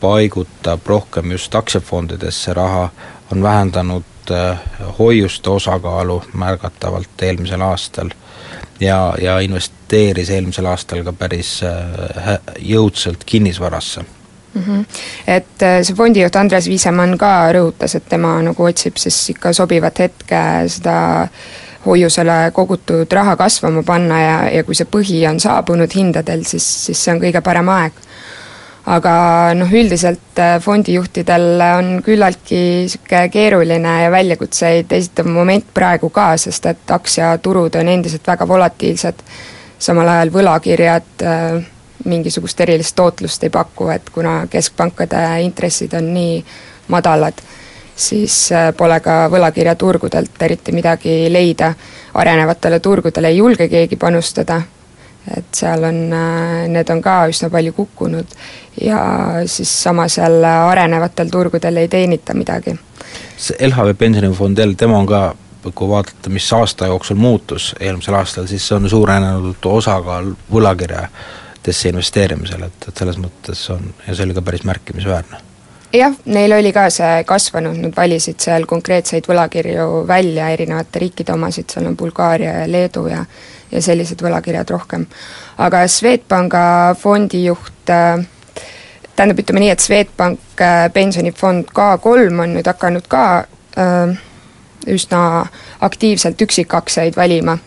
paigutab 0.00 0.86
rohkem 0.86 1.32
just 1.32 1.54
aktsiafondidesse 1.54 2.52
raha, 2.56 2.88
on 3.32 3.42
vähendanud 3.42 4.32
äh, 4.32 4.60
hoiuste 4.98 5.50
osakaalu 5.50 6.22
märgatavalt 6.32 7.22
eelmisel 7.22 7.60
aastal 7.60 8.12
ja, 8.80 9.14
ja 9.20 9.38
investeeris 9.40 10.30
eelmisel 10.30 10.66
aastal 10.66 11.04
ka 11.04 11.12
päris 11.12 11.60
äh, 11.66 12.38
jõudsalt 12.58 13.24
kinnisvarasse 13.26 14.02
mm. 14.02 14.62
-hmm. 14.62 14.84
Et 15.26 15.62
äh, 15.62 15.82
see 15.82 15.96
fondijuht 15.96 16.36
Andres 16.36 16.68
Viisemann 16.68 17.18
ka 17.18 17.52
rõhutas, 17.52 17.96
et 17.96 18.08
tema 18.08 18.38
nagu 18.42 18.64
otsib 18.64 18.96
siis 18.96 19.30
ikka 19.30 19.52
sobivat 19.52 19.98
hetke 19.98 20.42
seda 20.66 20.98
hoiusele 21.86 22.50
kogutud 22.52 23.12
raha 23.12 23.36
kasvama 23.36 23.82
panna 23.82 24.20
ja, 24.20 24.50
ja 24.50 24.64
kui 24.64 24.74
see 24.74 24.86
põhi 24.86 25.22
on 25.30 25.40
saabunud 25.40 25.94
hindadel, 25.94 26.44
siis, 26.44 26.66
siis 26.86 27.04
see 27.04 27.14
on 27.14 27.22
kõige 27.22 27.40
parem 27.40 27.68
aeg. 27.68 27.92
Aga 28.88 29.12
noh, 29.58 29.72
üldiselt 29.74 30.40
äh, 30.40 30.56
fondijuhtidel 30.64 31.60
on 31.60 31.90
küllaltki 32.04 32.60
niisugune 32.84 33.28
keeruline 33.32 33.94
ja 34.04 34.10
väljakutseid 34.10 34.92
esitav 34.96 35.28
moment 35.28 35.66
praegu 35.74 36.08
ka, 36.14 36.30
sest 36.40 36.66
et 36.70 36.94
aktsiaturud 36.96 37.76
on 37.80 37.90
endiselt 37.92 38.26
väga 38.26 38.48
volatiilsed, 38.48 39.20
samal 39.78 40.08
ajal 40.14 40.32
võlakirjad 40.38 41.26
äh, 41.26 41.60
mingisugust 42.08 42.60
erilist 42.64 42.96
tootlust 42.96 43.44
ei 43.44 43.52
paku, 43.52 43.90
et 43.92 44.08
kuna 44.14 44.40
keskpankade 44.50 45.20
intressid 45.44 45.94
on 45.98 46.12
nii 46.14 46.42
madalad 46.88 47.44
siis 47.98 48.52
äh, 48.52 48.70
pole 48.76 49.00
ka 49.04 49.26
võlakirjaturgudelt 49.32 50.42
eriti 50.42 50.72
midagi 50.72 51.26
leida. 51.32 51.74
arenevatele 52.14 52.80
turgudele 52.80 53.28
ei 53.28 53.36
julge 53.36 53.68
keegi 53.68 53.96
panustada, 53.96 54.62
et 55.36 55.54
seal 55.54 55.84
on, 55.84 56.00
äh, 56.12 56.68
need 56.68 56.90
on 56.94 57.02
ka 57.02 57.18
üsna 57.30 57.50
palju 57.50 57.72
kukkunud 57.76 58.36
ja 58.80 59.00
siis 59.46 59.72
samas 59.82 60.18
jälle 60.18 60.52
arenevatel 60.70 61.30
turgudel 61.30 61.76
ei 61.76 61.88
teenita 61.88 62.34
midagi. 62.34 62.78
see 63.36 63.68
LHV 63.68 63.94
pensionifond 63.98 64.58
jälle, 64.58 64.74
tema 64.74 64.98
on 64.98 65.06
ka 65.06 65.34
kui 65.74 65.88
vaadata, 65.88 66.30
mis 66.30 66.52
aasta 66.52 66.86
jooksul 66.86 67.16
muutus 67.16 67.74
eelmisel 67.80 68.14
aastal, 68.14 68.46
siis 68.46 68.72
on 68.72 68.88
suurenenud 68.90 69.66
osakaal 69.66 70.32
võlakirjadesse 70.52 71.92
investeerimisel, 71.92 72.62
et, 72.62 72.88
et 72.88 72.96
selles 72.96 73.18
mõttes 73.20 73.66
on, 73.74 73.92
ja 74.06 74.14
see 74.14 74.24
oli 74.24 74.38
ka 74.38 74.42
päris 74.42 74.64
märkimisväärne 74.64 75.42
jah, 75.92 76.14
neil 76.24 76.52
oli 76.52 76.72
ka 76.72 76.88
see 76.92 77.22
kasvanud, 77.28 77.78
nad 77.80 77.94
valisid 77.96 78.40
seal 78.42 78.66
konkreetseid 78.68 79.28
võlakirju 79.28 80.04
välja, 80.08 80.50
erinevate 80.54 81.02
riikide 81.04 81.34
omasid, 81.34 81.68
seal 81.72 81.88
on 81.90 81.96
Bulgaaria 81.96 82.60
ja 82.62 82.66
Leedu 82.70 83.06
ja 83.08 83.24
ja 83.72 83.82
sellised 83.82 84.22
võlakirjad 84.24 84.70
rohkem. 84.70 85.06
aga 85.58 85.86
Swedbanka 85.88 86.94
fondijuht 87.00 87.90
äh, 87.90 88.24
tähendab, 89.16 89.38
ütleme 89.38 89.64
nii, 89.64 89.70
et 89.74 89.84
Swedbank 89.84 90.60
äh, 90.60 90.88
pensionifond 90.92 91.72
K3 91.74 92.28
on 92.42 92.54
nüüd 92.56 92.66
hakanud 92.66 93.08
ka 93.08 93.24
äh, 93.78 94.18
üsna 94.88 95.46
aktiivselt 95.80 96.40
üksikaktsiaid 96.42 97.16
valima 97.16 97.58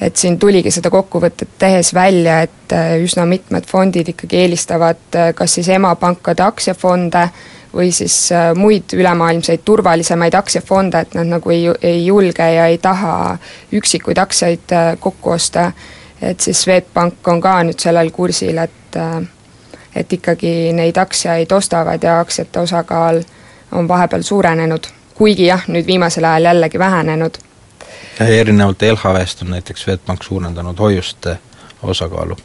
et 0.00 0.16
siin 0.16 0.38
tuligi 0.38 0.70
seda 0.74 0.90
kokkuvõtet 0.92 1.56
tehes 1.58 1.92
välja, 1.96 2.40
et 2.46 2.72
äh, 2.72 2.96
üsna 3.02 3.24
mitmed 3.28 3.66
fondid 3.68 4.08
ikkagi 4.12 4.42
eelistavad 4.44 5.16
äh, 5.16 5.30
kas 5.34 5.56
siis 5.56 5.68
emapankade 5.72 6.44
aktsiafonde 6.44 7.28
või 7.76 7.92
siis 7.92 8.32
äh, 8.32 8.50
muid 8.56 8.94
ülemaailmseid 8.96 9.64
turvalisemaid 9.64 10.34
aktsiafonde, 10.34 11.00
et 11.04 11.14
nad 11.14 11.30
nagu 11.30 11.52
ei, 11.52 11.68
ei 11.82 12.06
julge 12.06 12.48
ja 12.54 12.66
ei 12.66 12.78
taha 12.78 13.36
üksikuid 13.72 14.18
aktsiaid 14.18 14.74
kokku 15.00 15.30
osta, 15.36 15.70
et 16.22 16.40
siis 16.40 16.62
Swedbank 16.64 17.28
on 17.28 17.40
ka 17.40 17.58
nüüd 17.68 17.80
sellel 17.82 18.10
kursil, 18.10 18.58
et 18.58 18.72
et 19.96 20.12
ikkagi 20.12 20.72
neid 20.76 20.96
aktsiaid 21.00 21.52
ostavad 21.52 22.02
ja 22.04 22.18
aktsiate 22.20 22.60
osakaal 22.60 23.22
on 23.72 23.88
vahepeal 23.88 24.22
suurenenud, 24.22 24.88
kuigi 25.14 25.46
jah, 25.46 25.64
nüüd 25.68 25.86
viimasel 25.86 26.24
ajal 26.24 26.50
jällegi 26.50 26.78
vähenenud 26.78 27.38
erinevalt 28.20 28.82
LHV-st 28.82 29.42
on 29.42 29.50
näiteks 29.50 29.82
Swedbank 29.82 30.22
suurendanud 30.22 30.78
hoiuste 30.78 31.38
osakaalu 31.82 32.36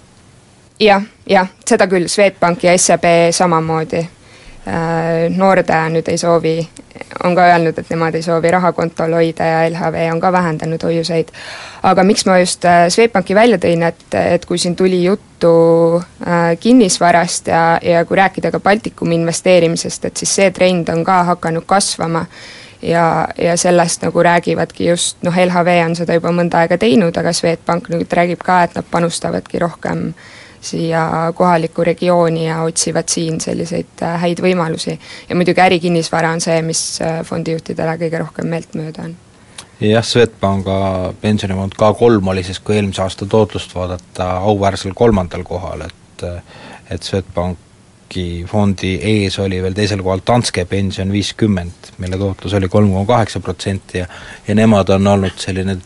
ja,. 0.80 0.94
jah, 0.94 1.04
jah, 1.30 1.48
seda 1.68 1.88
küll, 1.88 2.08
Swedbank 2.08 2.64
ja 2.64 2.78
SEB 2.78 3.04
samamoodi. 3.32 4.08
Äh, 4.68 5.30
Nordea 5.38 5.88
nüüd 5.90 6.06
ei 6.12 6.20
soovi, 6.22 6.60
on 7.26 7.34
ka 7.34 7.48
öelnud, 7.50 7.80
et 7.82 7.88
nemad 7.90 8.14
ei 8.14 8.22
soovi 8.22 8.52
raha 8.54 8.70
kontol 8.78 9.16
hoida 9.18 9.48
ja 9.48 9.62
LHV 9.66 10.04
on 10.14 10.20
ka 10.22 10.30
vähendanud 10.32 10.84
hoiuseid. 10.86 11.32
aga 11.84 12.04
miks 12.04 12.28
ma 12.30 12.38
just 12.38 12.66
äh, 12.70 12.86
Swedbanki 12.94 13.34
välja 13.36 13.58
tõin, 13.58 13.82
et, 13.88 14.06
et 14.14 14.46
kui 14.46 14.62
siin 14.62 14.76
tuli 14.78 15.04
juttu 15.04 15.54
äh, 15.98 16.54
kinnisvarast 16.60 17.48
ja, 17.50 17.80
ja 17.82 18.06
kui 18.06 18.18
rääkida 18.18 18.52
ka 18.52 18.60
Baltikumi 18.60 19.16
investeerimisest, 19.16 20.06
et 20.06 20.22
siis 20.22 20.36
see 20.36 20.52
trend 20.52 20.94
on 20.94 21.02
ka 21.04 21.24
hakanud 21.32 21.66
kasvama 21.66 22.28
ja, 22.82 23.28
ja 23.38 23.58
sellest 23.58 24.06
nagu 24.06 24.24
räägivadki 24.24 24.92
just, 24.92 25.18
noh, 25.26 25.42
LHV 25.46 25.80
on 25.88 25.98
seda 25.98 26.20
juba 26.20 26.30
mõnda 26.38 26.62
aega 26.62 26.78
teinud, 26.78 27.18
aga 27.18 27.34
Swedbank 27.34 27.90
nüüd 27.90 28.14
räägib 28.14 28.46
ka, 28.46 28.62
et 28.64 28.78
nad 28.78 28.86
panustavadki 28.92 29.66
rohkem 29.66 30.12
siia 30.62 31.32
kohalikku 31.36 31.84
regiooni 31.84 32.46
ja 32.48 32.62
otsivad 32.64 33.10
siin 33.10 33.42
selliseid 33.42 34.04
äh, 34.04 34.20
häid 34.22 34.44
võimalusi. 34.44 35.00
ja 35.30 35.36
muidugi 35.36 35.62
ärikinnisvara 35.62 36.32
on 36.32 36.42
see, 36.42 36.62
mis 36.62 36.84
äh, 37.02 37.22
fondijuhtidele 37.26 37.98
kõige 38.06 38.22
rohkem 38.22 38.52
meeltmööda 38.54 39.08
on 39.10 39.18
jah, 39.82 40.06
Swedbanka 40.06 41.14
pensionifond 41.22 41.74
K3 41.80 42.30
oli 42.36 42.44
siis, 42.44 42.60
kui 42.60 42.78
eelmise 42.78 43.02
aasta 43.02 43.26
tootlust 43.26 43.76
vaadata, 43.76 44.32
auväärsel 44.52 44.94
kolmandal 44.94 45.44
kohal, 45.44 45.88
et 45.88 45.98
et 46.92 47.04
Swedbank 47.04 47.58
Danski 48.12 48.44
fondi 48.44 48.98
ees 49.00 49.38
oli 49.40 49.62
veel 49.64 49.74
teisel 49.74 50.02
kohal 50.04 50.20
Danske 50.28 50.66
pension 50.68 51.12
viiskümmend, 51.12 51.94
mille 51.98 52.18
tootlus 52.20 52.54
oli 52.54 52.68
kolm 52.68 52.92
koma 52.92 53.06
kaheksa 53.08 53.40
protsenti 53.40 53.98
ja 53.98 54.08
ja 54.48 54.56
nemad 54.56 54.90
on 54.90 55.08
olnud 55.08 55.38
selline 55.40 55.78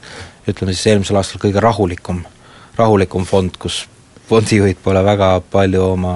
ütleme 0.47 0.73
siis 0.73 0.87
eelmisel 0.87 1.15
aastal 1.15 1.37
kõige 1.37 1.61
rahulikum, 1.61 2.23
rahulikum 2.77 3.25
fond, 3.25 3.57
kus 3.59 3.85
fondijuhid 4.29 4.79
pole 4.83 5.03
väga 5.05 5.29
palju 5.51 5.83
oma 5.91 6.15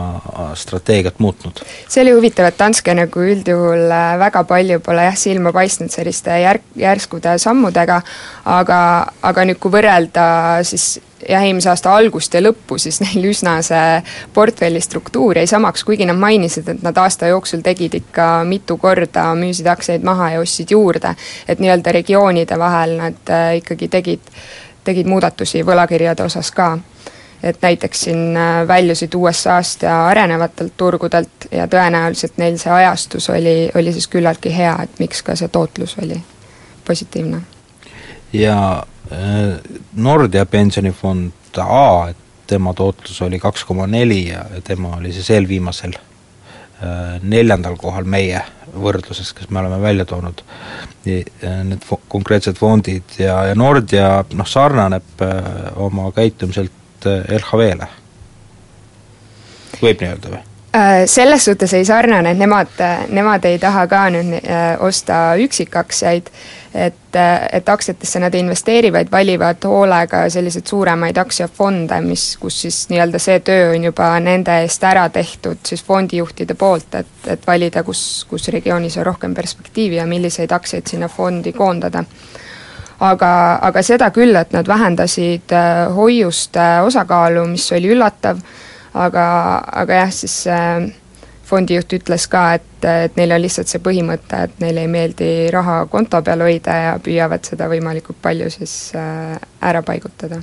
strateegiat 0.58 1.20
muutnud. 1.20 1.62
see 1.88 2.02
oli 2.04 2.16
huvitav, 2.18 2.50
et 2.50 2.60
Danske 2.60 2.94
nagu 2.98 3.26
üldjuhul 3.34 3.86
äh, 3.92 4.16
väga 4.20 4.44
palju 4.50 4.80
pole 4.86 5.06
jah, 5.10 5.18
silma 5.18 5.54
paistnud 5.56 5.94
selliste 5.94 6.40
järk, 6.42 6.66
järskude 6.76 7.38
sammudega, 7.38 8.02
aga, 8.46 8.80
aga 9.22 9.46
nüüd, 9.46 9.60
kui 9.62 9.74
võrrelda 9.78 10.26
siis 10.68 10.98
jah, 11.28 11.44
eelmise 11.44 11.70
aasta 11.72 11.94
algust 11.96 12.34
ja 12.34 12.42
lõppu, 12.44 12.78
siis 12.82 13.00
neil 13.04 13.30
üsna 13.32 13.60
see 13.66 14.00
portfelli 14.34 14.82
struktuur 14.82 15.40
jäi 15.40 15.48
samaks, 15.50 15.84
kuigi 15.88 16.08
nad 16.10 16.20
mainisid, 16.20 16.70
et 16.70 16.84
nad 16.86 16.98
aasta 16.98 17.32
jooksul 17.32 17.64
tegid 17.66 18.00
ikka 18.00 18.30
mitu 18.48 18.78
korda, 18.82 19.30
müüsid 19.40 19.70
aktsiaid 19.72 20.06
maha 20.06 20.34
ja 20.36 20.44
ostsid 20.44 20.72
juurde. 20.72 21.16
et 21.48 21.60
nii-öelda 21.60 21.92
regioonide 21.92 22.60
vahel 22.60 22.98
nad 22.98 23.34
äh, 23.34 23.58
ikkagi 23.62 23.88
tegid, 23.88 24.34
tegid 24.84 25.08
muudatusi 25.08 25.64
võlakirjade 25.66 26.24
osas 26.24 26.52
ka. 26.52 26.78
Et 27.44 27.62
näiteks 27.62 28.02
siin 28.08 28.38
äh, 28.38 28.68
väljusid 28.68 29.16
USA-st 29.16 29.84
ja 29.88 30.06
arenevatelt 30.08 30.74
turgudelt 30.78 31.50
ja 31.52 31.68
tõenäoliselt 31.68 32.38
neil 32.38 32.58
see 32.58 32.72
ajastus 32.74 33.30
oli, 33.30 33.72
oli 33.76 33.94
siis 33.94 34.08
küllaltki 34.08 34.54
hea, 34.58 34.76
et 34.84 35.00
miks 35.00 35.24
ka 35.24 35.36
see 35.36 35.48
tootlus 35.48 35.98
oli 36.02 36.22
positiivne. 36.86 37.42
ja 38.34 38.84
Äh, 39.12 39.60
Nordea 39.96 40.46
pensionifond 40.46 41.32
A, 41.58 42.14
tema 42.48 42.74
tootlus 42.74 43.22
oli 43.22 43.40
kaks 43.40 43.64
koma 43.66 43.88
neli 43.88 44.28
ja 44.28 44.46
tema 44.64 44.96
oli 44.98 45.14
siis 45.14 45.30
eelviimasel 45.34 45.96
äh, 45.98 47.18
neljandal 47.22 47.78
kohal 47.78 48.06
meie 48.06 48.44
võrdluses, 48.70 49.32
kes 49.34 49.50
me 49.50 49.64
oleme 49.64 49.82
välja 49.82 50.06
toonud 50.06 50.44
need 51.10 51.82
fo-, 51.90 52.02
konkreetsed 52.08 52.60
fondid 52.62 53.18
ja, 53.18 53.40
ja 53.50 53.58
Nordea 53.58 54.12
noh, 54.38 54.48
sarnaneb 54.48 55.24
oma 55.82 56.12
käitumiselt 56.14 56.76
LHV-le. 57.08 57.88
võib 59.82 60.02
nii 60.02 60.12
öelda 60.12 60.36
või? 60.36 60.46
Selles 61.10 61.46
suhtes 61.46 61.72
ei 61.74 61.86
sarnane, 61.86 62.36
et 62.36 62.38
nemad, 62.38 62.76
nemad 63.10 63.46
ei 63.50 63.58
taha 63.60 63.88
ka 63.90 64.04
nüüd 64.14 64.44
osta 64.86 65.34
üksikaktsiaid 65.42 66.30
et, 66.74 67.16
et 67.52 67.70
aktsiatesse 67.70 68.20
nad 68.20 68.34
ei 68.34 68.44
investeeri, 68.44 68.92
vaid 68.94 69.12
valivad 69.12 69.66
hoolega 69.66 70.24
selliseid 70.30 70.68
suuremaid 70.70 71.18
aktsiafonde, 71.18 72.02
mis, 72.06 72.26
kus 72.42 72.62
siis 72.62 72.82
nii-öelda 72.92 73.22
see 73.22 73.40
töö 73.46 73.72
on 73.74 73.88
juba 73.90 74.12
nende 74.24 74.60
eest 74.64 74.84
ära 74.86 75.08
tehtud 75.14 75.64
siis 75.66 75.84
fondijuhtide 75.86 76.58
poolt, 76.60 77.00
et, 77.02 77.16
et 77.28 77.48
valida, 77.48 77.84
kus, 77.84 78.26
kus 78.30 78.50
regioonis 78.54 79.00
on 79.00 79.08
rohkem 79.10 79.34
perspektiivi 79.36 79.98
ja 79.98 80.06
milliseid 80.10 80.52
aktsiaid 80.52 80.88
sinna 80.88 81.10
fondi 81.10 81.54
koondada 81.54 82.04
aga, 83.00 83.32
aga 83.64 83.84
seda 83.86 84.10
küll, 84.16 84.36
et 84.36 84.54
nad 84.56 84.68
vähendasid 84.68 85.54
äh, 85.56 85.86
hoiuste 85.96 86.66
osakaalu, 86.86 87.46
mis 87.54 87.68
oli 87.76 87.94
üllatav, 87.96 88.42
aga, 88.94 89.26
aga 89.84 90.02
jah, 90.04 90.12
siis 90.14 90.42
äh, 90.52 90.90
fondijuht 91.50 91.94
ütles 91.98 92.28
ka, 92.30 92.44
et, 92.60 92.88
et 93.06 93.16
neil 93.18 93.34
on 93.36 93.44
lihtsalt 93.44 93.72
see 93.72 93.82
põhimõte, 93.84 94.44
et 94.46 94.60
neile 94.64 94.86
ei 94.86 94.92
meeldi 94.92 95.30
raha 95.54 95.82
konto 95.92 96.22
peal 96.26 96.44
hoida 96.46 96.76
ja 96.84 96.98
püüavad 97.04 97.48
seda 97.48 97.70
võimalikult 97.72 98.20
palju 98.22 98.50
siis 98.54 98.76
äh, 98.98 99.38
ära 99.72 99.84
paigutada. 99.86 100.42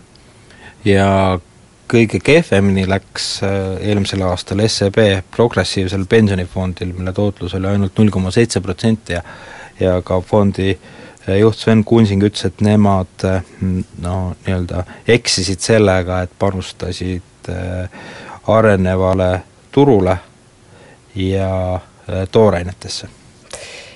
ja 0.85 1.39
kõige 1.87 2.19
kehvemini 2.25 2.87
läks 2.91 3.29
äh, 3.47 3.77
eelmisel 3.87 4.25
aastal 4.27 4.65
SEB 4.67 4.99
progressiivsel 5.37 6.07
pensionifondil, 6.11 6.95
mille 6.97 7.13
tootlus 7.15 7.55
oli 7.55 7.71
ainult 7.75 7.99
null 7.99 8.11
koma 8.11 8.35
seitse 8.35 8.61
protsenti 8.65 9.19
ja 9.19 9.23
ja 9.77 9.99
ka 10.01 10.23
fondi 10.25 10.71
äh, 10.73 11.06
juht 11.41 11.59
Sven 11.59 11.85
Kunsing 11.85 12.23
ütles, 12.23 12.45
et 12.47 12.61
nemad 12.63 13.27
no 14.03 14.17
nii-öelda 14.47 14.85
eksisid 15.17 15.61
sellega, 15.65 16.23
et 16.23 16.31
panustasid 16.39 17.51
arenevale 18.47 19.31
turule 19.73 20.19
ja 21.17 21.75
äh, 21.75 22.29
toorainetesse? 22.33 23.09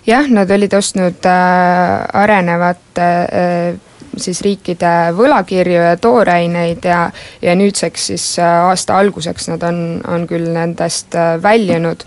jah, 0.07 0.27
nad 0.29 0.51
olid 0.51 0.73
ostnud 0.73 1.27
äh, 1.29 2.21
arenevate 2.23 3.07
äh, 3.07 3.75
siis 4.16 4.40
riikide 4.43 5.12
võlakirju 5.14 5.83
ja 5.85 5.97
tooraineid 6.01 6.85
ja, 6.88 7.03
ja 7.43 7.55
nüüdseks 7.57 8.07
siis 8.11 8.25
äh, 8.38 8.49
aasta 8.71 8.99
alguseks 8.99 9.51
nad 9.53 9.64
on, 9.69 10.01
on 10.09 10.27
küll 10.29 10.49
nendest 10.55 11.14
äh, 11.14 11.37
väljunud, 11.43 12.05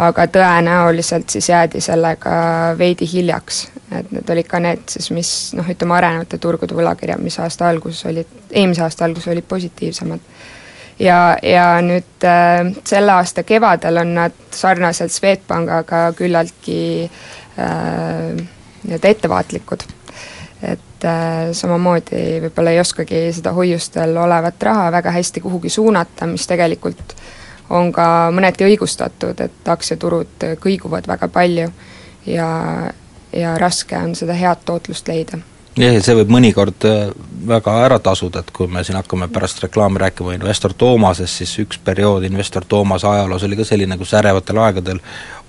aga 0.00 0.26
tõenäoliselt 0.32 1.28
siis 1.32 1.48
jäädi 1.48 1.80
sellega 1.84 2.32
veidi 2.78 3.08
hiljaks. 3.12 3.68
et 3.98 4.12
need 4.14 4.30
olid 4.30 4.46
ka 4.46 4.60
need 4.62 4.86
siis, 4.88 5.10
mis 5.10 5.30
noh, 5.58 5.66
ütleme 5.66 5.96
arenevate 5.96 6.38
turgude 6.38 6.76
võlakirjad, 6.78 7.18
mis 7.20 7.38
aasta 7.42 7.68
alguses 7.68 8.04
olid, 8.06 8.28
eelmise 8.50 8.84
aasta 8.86 9.04
alguses 9.04 9.32
olid 9.32 9.48
positiivsemad 9.50 10.20
ja, 11.00 11.36
ja 11.42 11.64
nüüd 11.84 12.26
äh, 12.26 12.70
selle 12.84 13.16
aasta 13.16 13.44
kevadel 13.46 14.00
on 14.02 14.14
nad 14.18 14.36
sarnaselt 14.54 15.12
Swedbankiga 15.12 16.04
küllaltki 16.16 16.80
äh, 17.58 18.46
nii-öelda 18.84 19.08
ettevaatlikud. 19.08 19.84
et 20.62 21.04
äh, 21.08 21.50
samamoodi 21.56 22.40
võib-olla 22.46 22.76
ei 22.76 22.80
oskagi 22.80 23.26
seda 23.32 23.52
hoiustel 23.56 24.16
olevat 24.16 24.62
raha 24.62 24.90
väga 24.92 25.10
hästi 25.18 25.40
kuhugi 25.40 25.72
suunata, 25.72 26.28
mis 26.30 26.46
tegelikult 26.46 27.16
on 27.70 27.92
ka 27.94 28.06
mõneti 28.34 28.66
õigustatud, 28.66 29.40
et 29.40 29.68
aktsiaturud 29.68 30.48
kõiguvad 30.62 31.06
väga 31.10 31.28
palju 31.32 31.70
ja, 32.26 32.50
ja 33.32 33.54
raske 33.58 33.98
on 33.98 34.14
seda 34.18 34.36
head 34.36 34.66
tootlust 34.66 35.08
leida. 35.08 35.40
Jah, 35.78 35.94
ja 35.94 36.02
see 36.02 36.16
võib 36.18 36.32
mõnikord 36.34 36.84
äh, 36.88 37.12
väga 37.46 37.76
ära 37.86 38.00
tasuda, 38.02 38.42
et 38.42 38.50
kui 38.54 38.66
me 38.68 38.82
siin 38.84 38.98
hakkame 38.98 39.30
pärast 39.32 39.62
reklaami 39.62 40.02
rääkima 40.02 40.34
investor 40.34 40.74
Toomasest, 40.76 41.40
siis 41.40 41.52
üks 41.62 41.78
periood 41.84 42.26
investor 42.26 42.66
Toomase 42.68 43.06
ajaloos 43.06 43.46
oli 43.46 43.58
ka 43.60 43.66
selline, 43.68 43.98
kus 44.00 44.14
ärevatel 44.18 44.58
aegadel 44.64 44.98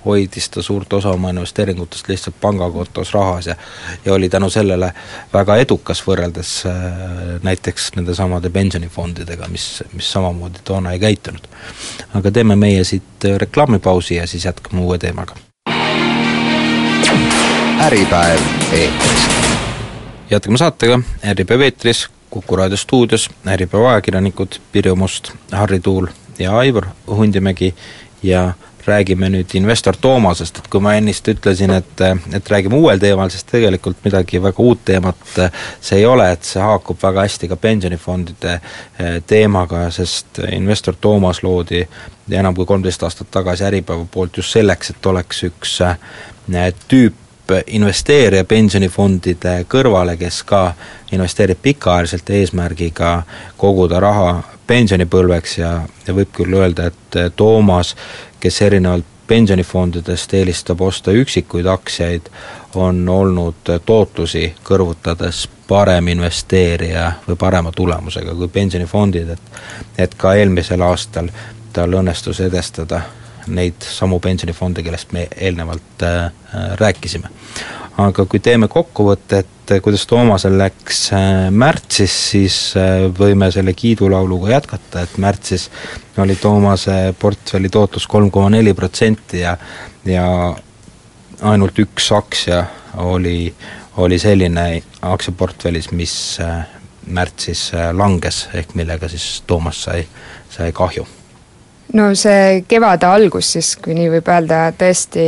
hoidis 0.05 0.49
ta 0.49 0.61
suurt 0.61 0.93
osa 0.93 1.09
oma 1.09 1.29
investeeringutest 1.29 2.07
lihtsalt 2.07 2.35
pangakontos 2.41 3.13
rahas 3.13 3.47
ja 3.47 3.55
ja 4.05 4.13
oli 4.13 4.29
tänu 4.29 4.49
sellele 4.49 4.93
väga 5.33 5.55
edukas 5.55 6.03
võrreldes 6.07 6.65
äh, 6.65 6.73
näiteks 7.43 7.91
nendesamade 7.95 8.49
pensionifondidega, 8.49 9.47
mis, 9.47 9.83
mis 9.93 10.11
samamoodi 10.11 10.59
toona 10.63 10.91
ei 10.91 10.99
käitunud. 10.99 11.47
aga 12.13 12.31
teeme 12.31 12.55
meie 12.55 12.83
siit 12.83 13.23
reklaamipausi 13.37 14.15
ja 14.15 14.27
siis 14.27 14.45
jätkame 14.45 14.81
uue 14.81 14.97
teemaga. 14.97 15.35
äripäev 17.81 18.39
eetris 18.71 19.31
jätkame 20.31 20.57
saatega, 20.57 20.99
Äripäev 21.27 21.61
eetris, 21.61 22.09
Kuku 22.29 22.55
raadio 22.55 22.77
stuudios 22.77 23.29
Äripäeva 23.47 23.91
ajakirjanikud 23.91 24.47
Pirjo 24.71 24.95
Must, 24.95 25.31
Harri 25.51 25.79
Tuul 25.79 26.07
ja 26.39 26.57
Aivar 26.57 26.85
Hundimägi 27.07 27.75
ja 28.23 28.53
räägime 28.87 29.29
nüüd 29.29 29.55
investor 29.57 29.97
Toomasest, 30.01 30.61
et 30.61 30.67
kui 30.71 30.81
ma 30.83 30.95
ennist 30.97 31.27
ütlesin, 31.31 31.73
et, 31.75 32.03
et 32.33 32.51
räägime 32.53 32.77
uuel 32.79 32.99
teemal, 33.01 33.29
siis 33.33 33.45
tegelikult 33.49 34.01
midagi 34.05 34.41
väga 34.41 34.63
uut 34.63 34.83
teemat 34.85 35.21
see 35.81 36.01
ei 36.01 36.05
ole, 36.05 36.31
et 36.33 36.47
see 36.47 36.61
haakub 36.61 36.99
väga 37.01 37.25
hästi 37.27 37.51
ka 37.51 37.59
pensionifondide 37.61 38.57
eh, 38.57 39.19
teemaga, 39.27 39.87
sest 39.93 40.41
investor 40.51 40.97
Toomas 41.01 41.43
loodi 41.43 41.85
enam 42.31 42.55
kui 42.55 42.65
kolmteist 42.65 43.03
aastat 43.03 43.31
tagasi 43.31 43.65
Äripäeva 43.67 44.05
poolt 44.11 44.37
just 44.37 44.55
selleks, 44.55 44.93
et 44.93 45.11
oleks 45.11 45.43
üks 45.49 45.79
eh, 45.85 45.97
tüüp 47.51 47.67
investeerija 47.67 48.45
pensionifondide 48.45 49.65
kõrvale, 49.69 50.17
kes 50.17 50.43
ka 50.43 50.73
investeerib 51.11 51.57
pikaajaliselt 51.61 52.29
eesmärgiga 52.29 53.23
koguda 53.57 53.99
raha 53.99 54.43
pensionipõlveks 54.67 55.57
ja, 55.57 55.81
ja 56.07 56.13
võib 56.13 56.31
küll 56.33 56.53
öelda, 56.53 56.87
et 56.87 57.35
Toomas, 57.35 57.95
kes 58.39 58.61
erinevalt 58.61 59.05
pensionifondidest 59.27 60.33
eelistab 60.33 60.81
osta 60.81 61.11
üksikuid 61.11 61.65
aktsiaid, 61.65 62.27
on 62.75 63.09
olnud 63.09 63.69
tootlusi 63.85 64.53
kõrvutades 64.63 65.47
parem 65.67 66.07
investeerija 66.11 67.11
või 67.27 67.37
parema 67.39 67.71
tulemusega 67.71 68.35
kui 68.35 68.47
pensionifondid, 68.47 69.29
et 69.29 69.41
et 69.97 70.15
ka 70.15 70.35
eelmisel 70.35 70.81
aastal 70.81 71.29
tal 71.73 71.93
õnnestus 71.95 72.39
edestada 72.43 73.01
neid 73.47 73.81
samu 73.85 74.19
pensionifonde, 74.19 74.83
kellest 74.83 75.11
me 75.15 75.27
eelnevalt 75.35 76.03
äh, 76.03 76.25
äh, 76.25 76.71
rääkisime. 76.79 77.29
aga 78.01 78.23
kui 78.25 78.39
teeme 78.39 78.67
kokkuvõtte, 78.71 79.41
et 79.43 79.71
äh, 79.75 79.81
kuidas 79.83 80.05
Toomasel 80.09 80.57
läks 80.57 81.09
märtsis, 81.51 82.15
siis 82.31 82.57
võime 83.17 83.51
selle 83.51 83.73
kiidulauluga 83.77 84.55
jätkata, 84.55 85.03
et 85.05 85.17
märtsis 85.21 85.69
oli 86.17 86.35
Toomase 86.35 87.13
portfelli 87.19 87.69
tootlus 87.69 88.07
kolm 88.07 88.31
koma 88.31 88.49
neli 88.49 88.73
protsenti 88.73 89.43
ja 89.43 89.57
ja 90.05 90.25
ainult 91.41 91.77
üks 91.79 92.09
aktsia 92.15 92.63
oli, 92.97 93.53
oli 94.01 94.19
selline 94.19 94.81
aktsiaportfellis, 95.01 95.91
mis 95.91 96.15
märtsis 97.05 97.69
langes, 97.93 98.47
ehk 98.53 98.75
millega 98.75 99.09
siis 99.11 99.43
Toomas 99.47 99.83
sai, 99.83 100.05
sai 100.49 100.71
kahju 100.73 101.05
no 101.93 102.11
see 102.15 102.61
kevade 102.67 103.07
algus 103.07 103.51
siis, 103.55 103.73
kui 103.81 103.95
nii 103.97 104.11
võib 104.13 104.29
öelda, 104.31 104.61
tõesti 104.77 105.25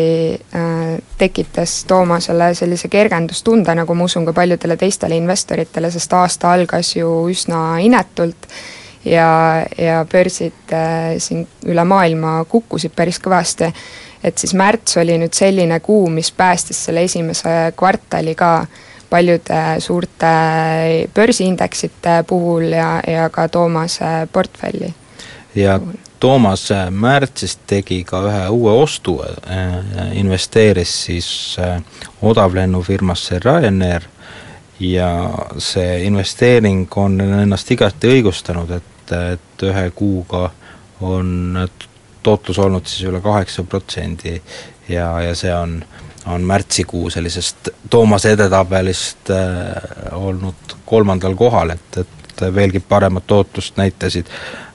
äh, 0.56 0.93
tekitas 1.19 1.82
Toomasele 1.89 2.54
sellise 2.58 2.89
kergendustunde, 2.91 3.76
nagu 3.76 3.95
ma 3.97 4.08
usun 4.08 4.28
ka 4.28 4.36
paljudele 4.36 4.78
teistele 4.80 5.17
investoritele, 5.19 5.91
sest 5.91 6.15
aasta 6.17 6.54
algas 6.54 6.93
ju 6.95 7.10
üsna 7.32 7.82
inetult 7.84 8.47
ja, 9.06 9.28
ja 9.78 10.04
börsid 10.10 10.71
äh, 10.76 11.17
siin 11.23 11.45
üle 11.67 11.86
maailma 11.88 12.39
kukkusid 12.49 12.95
päris 12.95 13.19
kõvasti, 13.23 13.69
et 14.23 14.39
siis 14.39 14.56
märts 14.56 14.97
oli 15.02 15.17
nüüd 15.19 15.36
selline 15.36 15.82
kuu, 15.84 16.08
mis 16.10 16.32
päästis 16.32 16.86
selle 16.88 17.04
esimese 17.10 17.73
kvartali 17.76 18.38
ka 18.39 18.56
paljude 19.13 19.60
suurte 19.84 20.32
börsiindeksite 21.13 22.23
puhul 22.28 22.71
ja, 22.73 22.95
ja 23.08 23.28
ka 23.30 23.45
Toomase 23.52 24.15
portfelli. 24.32 24.93
ja 25.56 25.78
Toomas 26.23 26.69
märtsis 26.95 27.57
tegi 27.67 27.97
ka 28.07 28.21
ühe 28.23 28.43
uue 28.55 28.71
ostu, 28.79 29.17
äh, 29.19 29.73
investeeris 30.15 30.93
siis 31.09 31.29
äh, 31.59 31.81
odavlennufirmasse 32.21 33.41
Ryanair 33.43 34.07
ja 34.79 35.09
see 35.59 36.03
investeering 36.07 36.88
on 36.95 37.19
ennast 37.21 37.71
igati 37.75 38.07
õigustanud, 38.15 38.71
et, 38.71 39.13
et 39.33 39.67
ühe 39.67 39.83
kuuga 39.95 40.47
on 41.03 41.59
tootlus 42.23 42.59
olnud 42.59 42.88
siis 42.88 43.09
üle 43.12 43.19
kaheksa 43.21 43.67
protsendi 43.67 44.38
ja, 44.89 45.09
ja 45.27 45.36
see 45.36 45.51
on, 45.55 45.81
on 46.31 46.47
märtsikuu 46.47 47.09
sellisest 47.12 47.73
Toomase 47.89 48.31
edetabelist 48.38 49.31
äh, 49.36 50.15
olnud 50.15 50.77
kolmandal 50.86 51.36
kohal, 51.36 51.75
et, 51.75 51.97
et 51.97 52.22
veelgi 52.56 52.79
paremat 52.79 53.27
tootlust 53.27 53.77
näitasid 53.77 54.27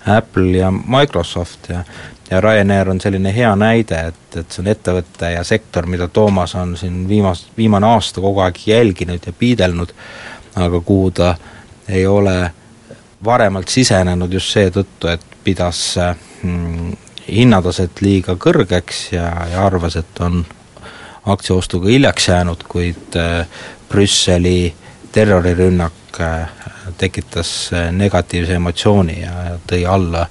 Apple 0.06 0.56
ja 0.56 0.70
Microsoft 0.70 1.68
ja 1.68 1.84
ja 2.30 2.40
Ryanair 2.40 2.90
on 2.90 3.00
selline 3.00 3.34
hea 3.34 3.56
näide, 3.56 4.00
et, 4.10 4.36
et 4.36 4.52
see 4.52 4.62
on 4.62 4.68
ettevõte 4.68 5.30
ja 5.32 5.44
sektor, 5.44 5.86
mida 5.88 6.08
Toomas 6.12 6.54
on 6.60 6.76
siin 6.76 7.06
viimas, 7.08 7.46
viimane 7.56 7.88
aasta 7.88 8.20
kogu 8.20 8.42
aeg 8.44 8.60
jälginud 8.66 9.26
ja 9.26 9.32
piidelnud, 9.32 9.94
aga 10.56 10.80
kuhu 10.80 11.10
ta 11.10 11.34
ei 11.88 12.06
ole 12.06 12.50
varemalt 13.24 13.68
sisenenud 13.72 14.32
just 14.32 14.52
seetõttu, 14.52 15.08
et 15.08 15.24
pidas 15.44 15.80
mm, 16.42 16.92
hinnataset 17.28 18.02
liiga 18.04 18.36
kõrgeks 18.36 19.08
ja, 19.12 19.30
ja 19.52 19.64
arvas, 19.66 19.96
et 19.96 20.20
on 20.20 20.44
aktsiaostuga 21.28 21.88
hiljaks 21.88 22.28
jäänud, 22.28 22.64
kuid 22.68 23.16
äh, 23.16 23.46
Brüsseli 23.88 24.74
terrorirünnak 25.12 26.20
äh, 26.20 26.48
tekitas 26.98 27.70
äh, 27.72 27.90
negatiivse 27.92 28.56
emotsiooni 28.58 29.20
ja 29.20 29.58
tõi 29.68 29.84
alla 29.88 30.26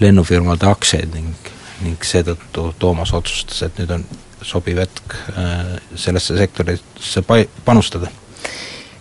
lennufirmade 0.00 0.66
aktsiaid 0.68 1.14
ning, 1.14 1.50
ning 1.82 2.04
seetõttu 2.04 2.72
Toomas 2.78 3.12
otsustas, 3.14 3.62
et 3.66 3.78
nüüd 3.82 3.92
on 3.98 4.06
sobiv 4.42 4.78
hetk 4.78 5.16
sellesse 5.98 6.36
sektorisse 6.38 7.24
pa-, 7.26 7.42
panustada. 7.66 8.10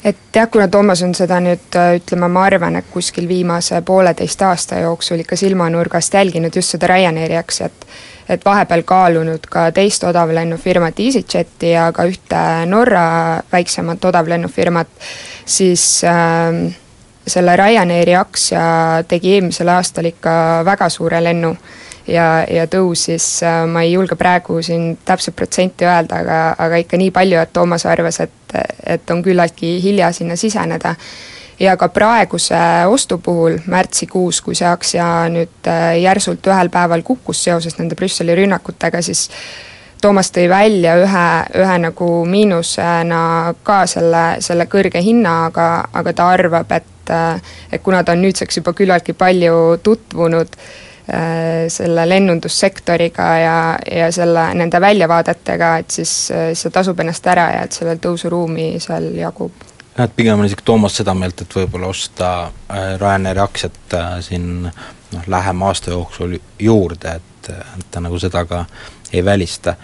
Et 0.08 0.18
jah, 0.36 0.48
kuna 0.50 0.68
Toomas 0.68 1.02
on 1.04 1.12
seda 1.18 1.40
nüüd 1.44 1.76
ütleme, 1.98 2.30
ma 2.32 2.46
arvan, 2.48 2.78
et 2.80 2.86
kuskil 2.94 3.28
viimase 3.28 3.82
pooleteist 3.86 4.42
aasta 4.46 4.80
jooksul 4.80 5.24
ikka 5.24 5.36
silmanurgast 5.36 6.14
jälginud 6.14 6.56
just 6.56 6.76
seda 6.76 6.88
Ryanairi 6.88 7.36
aktsiat, 7.36 7.88
et 8.30 8.46
vahepeal 8.46 8.86
kaalunud 8.88 9.50
ka 9.52 9.66
teist 9.76 10.06
odavlennufirmat 10.08 11.00
EasyJeti 11.04 11.74
ja 11.74 11.90
ka 11.96 12.06
ühte 12.08 12.44
Norra 12.72 13.08
väiksemat 13.52 14.06
odavlennufirmat, 14.06 14.88
siis 15.46 15.84
äh, 16.08 16.62
selle 17.28 17.56
Ryanairi 17.60 18.16
aktsia 18.16 19.04
tegi 19.08 19.36
eelmisel 19.36 19.70
aastal 19.74 20.08
ikka 20.10 20.64
väga 20.66 20.90
suure 20.90 21.22
lennu 21.24 21.56
ja, 22.08 22.46
ja 22.50 22.66
tõusis, 22.72 23.26
äh, 23.46 23.64
ma 23.70 23.84
ei 23.86 23.94
julge 23.94 24.18
praegu 24.20 24.62
siin 24.64 24.96
täpset 25.06 25.36
protsenti 25.36 25.88
öelda, 25.88 26.22
aga, 26.24 26.42
aga 26.58 26.82
ikka 26.84 27.00
nii 27.00 27.12
palju, 27.16 27.40
et 27.42 27.54
Toomas 27.54 27.86
arvas, 27.90 28.22
et, 28.24 28.58
et 28.86 29.12
on 29.14 29.24
küllaltki 29.24 29.78
hilja 29.84 30.12
sinna 30.16 30.36
siseneda. 30.40 30.96
Ja 31.60 31.74
ka 31.78 31.88
praeguse 31.90 32.58
ostu 32.86 33.18
puhul 33.18 33.56
märtsikuus, 33.66 34.44
kui 34.46 34.56
see 34.56 34.68
aktsia 34.70 35.08
nüüd 35.34 35.70
äh, 35.70 35.96
järsult 36.04 36.46
ühel 36.48 36.70
päeval 36.74 37.02
kukkus 37.04 37.42
seoses 37.48 37.80
nende 37.80 37.98
Brüsseli 37.98 38.36
rünnakutega, 38.38 39.02
siis 39.02 39.28
Toomas 40.02 40.30
tõi 40.30 40.46
välja 40.46 40.94
ühe, 41.02 41.30
ühe 41.58 41.78
nagu 41.82 42.08
miinusena 42.30 43.56
ka 43.66 43.80
selle, 43.90 44.26
selle 44.46 44.68
kõrge 44.70 45.02
hinna, 45.02 45.48
aga, 45.48 45.66
aga 45.98 46.14
ta 46.14 46.28
arvab, 46.36 46.76
et 46.78 46.94
äh, 47.14 47.56
et 47.72 47.84
kuna 47.84 48.04
ta 48.04 48.16
on 48.18 48.26
nüüdseks 48.26 48.62
juba 48.62 48.74
küllaltki 48.78 49.14
palju 49.18 49.78
tutvunud 49.84 50.58
äh, 50.58 51.68
selle 51.74 52.10
lennundussektoriga 52.10 53.30
ja, 53.44 53.58
ja 54.00 54.12
selle, 54.12 54.50
nende 54.60 54.82
väljavaadetega, 54.82 55.78
et 55.84 55.98
siis 56.00 56.18
see 56.32 56.74
tasub 56.74 57.00
ennast 57.00 57.28
ära 57.28 57.50
ja 57.56 57.66
et 57.68 57.80
sellel 57.80 58.04
tõusuruumi 58.04 58.76
seal 58.84 59.12
jagub 59.18 59.68
jah, 59.98 60.06
et 60.06 60.16
pigem 60.16 60.40
on 60.40 60.46
isegi 60.46 60.66
Toomas 60.66 60.98
seda 61.00 61.14
meelt, 61.18 61.42
et 61.42 61.56
võib-olla 61.60 61.90
osta 61.92 62.32
äh, 62.46 62.94
Ryanairi 63.02 63.42
aktsiat 63.44 63.98
äh, 63.98 64.18
siin 64.26 64.50
noh, 64.68 65.28
lähema 65.28 65.72
aasta 65.72 65.94
jooksul 65.94 66.38
juurde, 66.60 67.18
et, 67.18 67.52
et 67.52 67.88
ta 67.92 68.04
nagu 68.04 68.20
seda 68.22 68.46
ka 68.46 68.66
ei 69.14 69.24
välista. 69.26 69.76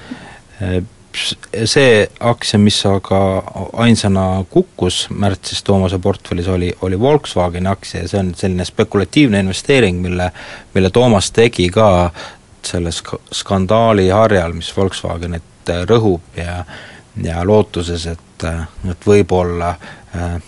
Äh, 1.13 1.65
see 1.69 2.03
aktsia, 2.19 2.59
mis 2.59 2.79
aga 2.89 3.19
ainsana 3.85 4.45
kukkus 4.49 5.07
märtsis 5.09 5.63
Toomase 5.63 5.99
portfellis, 5.99 6.47
oli, 6.47 6.73
oli 6.81 6.99
Volkswageni 6.99 7.69
aktsia 7.69 8.03
ja 8.03 8.11
see 8.11 8.19
on 8.19 8.33
selline 8.37 8.65
spekulatiivne 8.65 9.39
investeering, 9.45 10.01
mille, 10.01 10.31
mille 10.73 10.89
Toomas 10.89 11.31
tegi 11.31 11.69
ka 11.73 11.87
selle 12.65 12.91
sk-, 12.91 13.21
skandaali 13.31 14.09
harjal, 14.09 14.55
mis 14.57 14.71
Volkswagenit 14.77 15.73
rõhub 15.89 16.37
ja 16.37 16.63
ja 17.23 17.43
lootuses, 17.45 18.07
et, 18.09 18.43
et 18.89 19.05
võib-olla 19.05 19.75
Äh, 20.15 20.41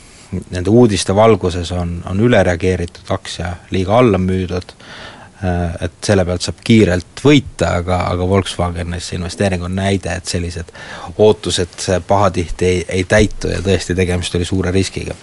nende 0.51 0.69
uudiste 0.69 1.15
valguses 1.15 1.71
on, 1.71 1.97
on 2.09 2.19
üle 2.21 2.41
reageeritud, 2.43 3.07
aktsia 3.09 3.55
liiga 3.73 3.97
alla 3.97 4.19
müüdud, 4.21 4.75
äh, 4.75 5.14
et 5.43 5.97
selle 6.05 6.23
pealt 6.25 6.45
saab 6.45 6.61
kiirelt 6.63 7.19
võita, 7.23 7.73
aga, 7.81 7.97
aga 8.13 8.27
Volkswagenis 8.29 9.09
see 9.09 9.19
investeering 9.19 9.65
on 9.67 9.75
näide, 9.75 10.15
et 10.15 10.31
sellised 10.31 10.71
ootused 11.17 11.75
pahatihti 12.07 12.65
ei, 12.65 12.85
ei 12.99 13.03
täitu 13.03 13.51
ja 13.51 13.59
tõesti, 13.65 13.97
tegemist 13.97 14.35
oli 14.39 14.47
suure 14.47 14.71
riskiga. 14.71 15.15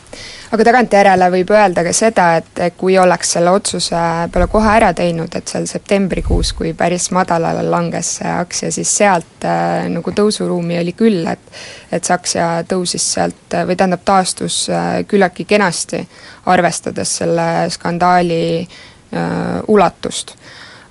Aga 0.52 0.66
tagantjärele 0.68 1.30
võib 1.32 1.48
öelda 1.54 1.80
ka 1.80 1.94
seda, 1.96 2.26
et 2.42 2.60
kui 2.76 2.98
oleks 3.00 3.30
selle 3.38 3.54
otsuse 3.56 4.02
peale 4.34 4.50
kohe 4.52 4.68
ära 4.68 4.90
teinud, 4.92 5.32
et 5.32 5.48
seal 5.48 5.64
septembrikuus, 5.70 6.50
kui 6.58 6.74
päris 6.76 7.08
madalale 7.16 7.62
langes 7.64 8.18
see 8.18 8.28
aktsia, 8.28 8.68
siis 8.74 8.92
sealt 9.00 9.46
äh, 9.48 9.88
nagu 9.88 10.12
tõusuruumi 10.12 10.76
oli 10.82 10.92
küll, 10.98 11.24
et 11.24 11.62
et 11.92 12.04
see 12.04 12.14
aktsia 12.14 12.50
tõusis 12.68 13.04
sealt 13.14 13.56
või 13.68 13.76
tähendab, 13.76 14.04
taastus 14.04 14.66
äh, 14.68 15.02
küllaltki 15.08 15.48
kenasti, 15.48 16.04
arvestades 16.52 17.16
selle 17.22 17.48
skandaali 17.72 18.42
äh, 18.60 18.91
ulatust. 19.68 20.36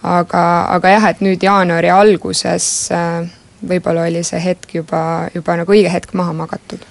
aga, 0.03 0.43
aga 0.77 0.95
jah, 0.95 1.09
et 1.09 1.21
nüüd 1.21 1.43
jaanuari 1.43 1.89
alguses 1.89 2.65
äh, 2.93 3.29
võib-olla 3.67 4.07
oli 4.09 4.23
see 4.25 4.41
hetk 4.41 4.75
juba, 4.75 5.29
juba 5.35 5.59
nagu 5.61 5.73
õige 5.73 5.91
hetk 5.93 6.13
maha 6.17 6.33
magatud 6.33 6.85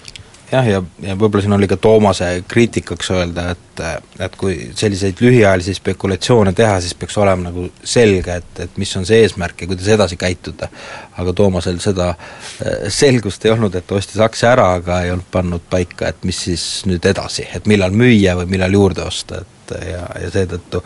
jah, 0.53 0.67
ja, 0.69 0.83
ja 1.03 1.15
võib-olla 1.19 1.45
siin 1.45 1.55
oli 1.55 1.69
ka 1.71 1.79
Toomase 1.81 2.31
kriitikaks 2.49 3.11
öelda, 3.15 3.51
et 3.55 3.83
et 4.21 4.35
kui 4.37 4.57
selliseid 4.77 5.21
lühiajalisi 5.25 5.73
spekulatsioone 5.79 6.53
teha, 6.57 6.75
siis 6.85 6.93
peaks 6.99 7.17
olema 7.17 7.47
nagu 7.47 7.65
selge, 7.85 8.35
et, 8.43 8.51
et 8.67 8.75
mis 8.81 8.91
on 8.99 9.07
see 9.09 9.23
eesmärk 9.25 9.63
ja 9.63 9.71
kuidas 9.71 9.89
edasi 9.89 10.19
käituda. 10.21 10.69
aga 11.17 11.33
Toomasel 11.33 11.79
seda 11.81 12.11
äh, 12.11 12.91
selgust 12.93 13.45
ei 13.45 13.55
olnud, 13.55 13.75
et 13.75 13.87
ta 13.87 13.97
ostis 13.97 14.21
aktsia 14.21 14.53
ära, 14.53 14.73
aga 14.81 15.03
ei 15.05 15.15
olnud 15.15 15.31
pannud 15.33 15.65
paika, 15.71 16.11
et 16.11 16.29
mis 16.29 16.43
siis 16.49 16.67
nüüd 16.91 17.07
edasi, 17.07 17.47
et 17.55 17.67
millal 17.71 17.95
müüa 17.97 18.37
või 18.43 18.51
millal 18.57 18.77
juurde 18.77 19.07
osta, 19.07 19.41
et 19.41 19.60
ja, 19.79 20.05
ja 20.23 20.31
seetõttu 20.35 20.83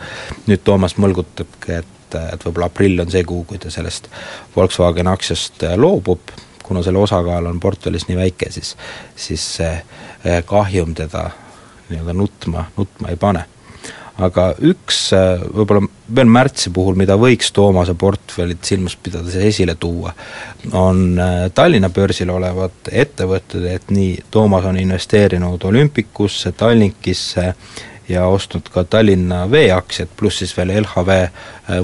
nüüd 0.47 0.63
Toomas 0.63 0.97
mõlgutabki, 1.01 1.81
et 1.81 1.91
et 2.15 2.43
võib-olla 2.45 2.69
aprill 2.69 3.01
on 3.01 3.09
see 3.11 3.23
kuu, 3.27 3.43
kui 3.43 3.59
ta 3.59 3.71
sellest 3.73 4.07
Volkswageni 4.55 5.09
aktsiast 5.11 5.65
loobub, 5.75 6.31
kuna 6.65 6.83
selle 6.83 7.01
osakaal 7.01 7.49
on 7.49 7.59
portfellis 7.59 8.07
nii 8.09 8.19
väike, 8.19 8.51
siis 8.51 8.75
siis 9.15 9.43
see 9.57 9.73
eh, 9.73 10.39
kahjum 10.45 10.95
teda 10.97 11.27
nii-öelda 11.89 12.15
nutma, 12.17 12.65
nutma 12.77 13.13
ei 13.13 13.19
pane. 13.21 13.45
aga 14.15 14.45
üks 14.63 14.99
eh, 15.13 15.41
võib-olla 15.43 15.83
veel 16.15 16.29
märtsi 16.31 16.71
puhul, 16.73 16.95
mida 16.95 17.17
võiks 17.19 17.51
Toomase 17.53 17.93
portfellit 17.99 18.63
silmas 18.63 18.95
pidades 18.95 19.35
esile 19.35 19.75
tuua, 19.75 20.13
on 20.71 21.19
eh, 21.19 21.49
Tallinna 21.53 21.89
börsil 21.89 22.31
olevad 22.33 22.91
ettevõtted, 22.91 23.67
et 23.69 23.91
nii 23.91 24.23
Toomas 24.31 24.65
on 24.65 24.79
investeerinud 24.79 25.67
Olympikusse, 25.69 26.51
Tallinkisse 26.51 27.53
ja 28.09 28.25
ostnud 28.27 28.69
ka 28.73 28.83
Tallinna 28.83 29.51
Vee 29.51 29.71
aktsiat, 29.71 30.09
pluss 30.17 30.43
siis 30.43 30.55
veel 30.57 30.73
LHV 30.81 31.19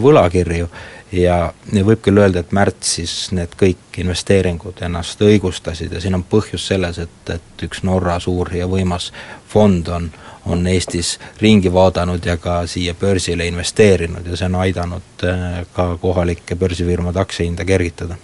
võlakirju. 0.02 0.70
Ja, 1.12 1.38
ja 1.74 1.84
võib 1.84 2.00
küll 2.06 2.22
öelda, 2.22 2.40
et 2.40 2.54
märtsis 2.56 3.34
need 3.36 3.58
kõik 3.60 4.00
investeeringud 4.00 4.80
ennast 4.86 5.20
õigustasid 5.20 5.92
ja 5.92 6.00
siin 6.00 6.16
on 6.16 6.24
põhjus 6.24 6.70
selles, 6.72 7.02
et, 7.04 7.34
et 7.34 7.66
üks 7.68 7.84
Norra 7.84 8.16
suur 8.24 8.54
ja 8.56 8.70
võimas 8.72 9.10
fond 9.52 9.92
on, 9.92 10.08
on 10.48 10.64
Eestis 10.72 11.18
ringi 11.44 11.74
vaadanud 11.74 12.26
ja 12.26 12.38
ka 12.40 12.62
siia 12.64 12.96
börsile 12.96 13.50
investeerinud 13.52 14.32
ja 14.32 14.40
see 14.40 14.48
on 14.48 14.60
aidanud 14.64 15.28
äh, 15.28 15.62
ka 15.76 15.98
kohalike 16.00 16.56
börsifirmade 16.56 17.20
aktsiahinda 17.20 17.68
kergitada 17.68 18.16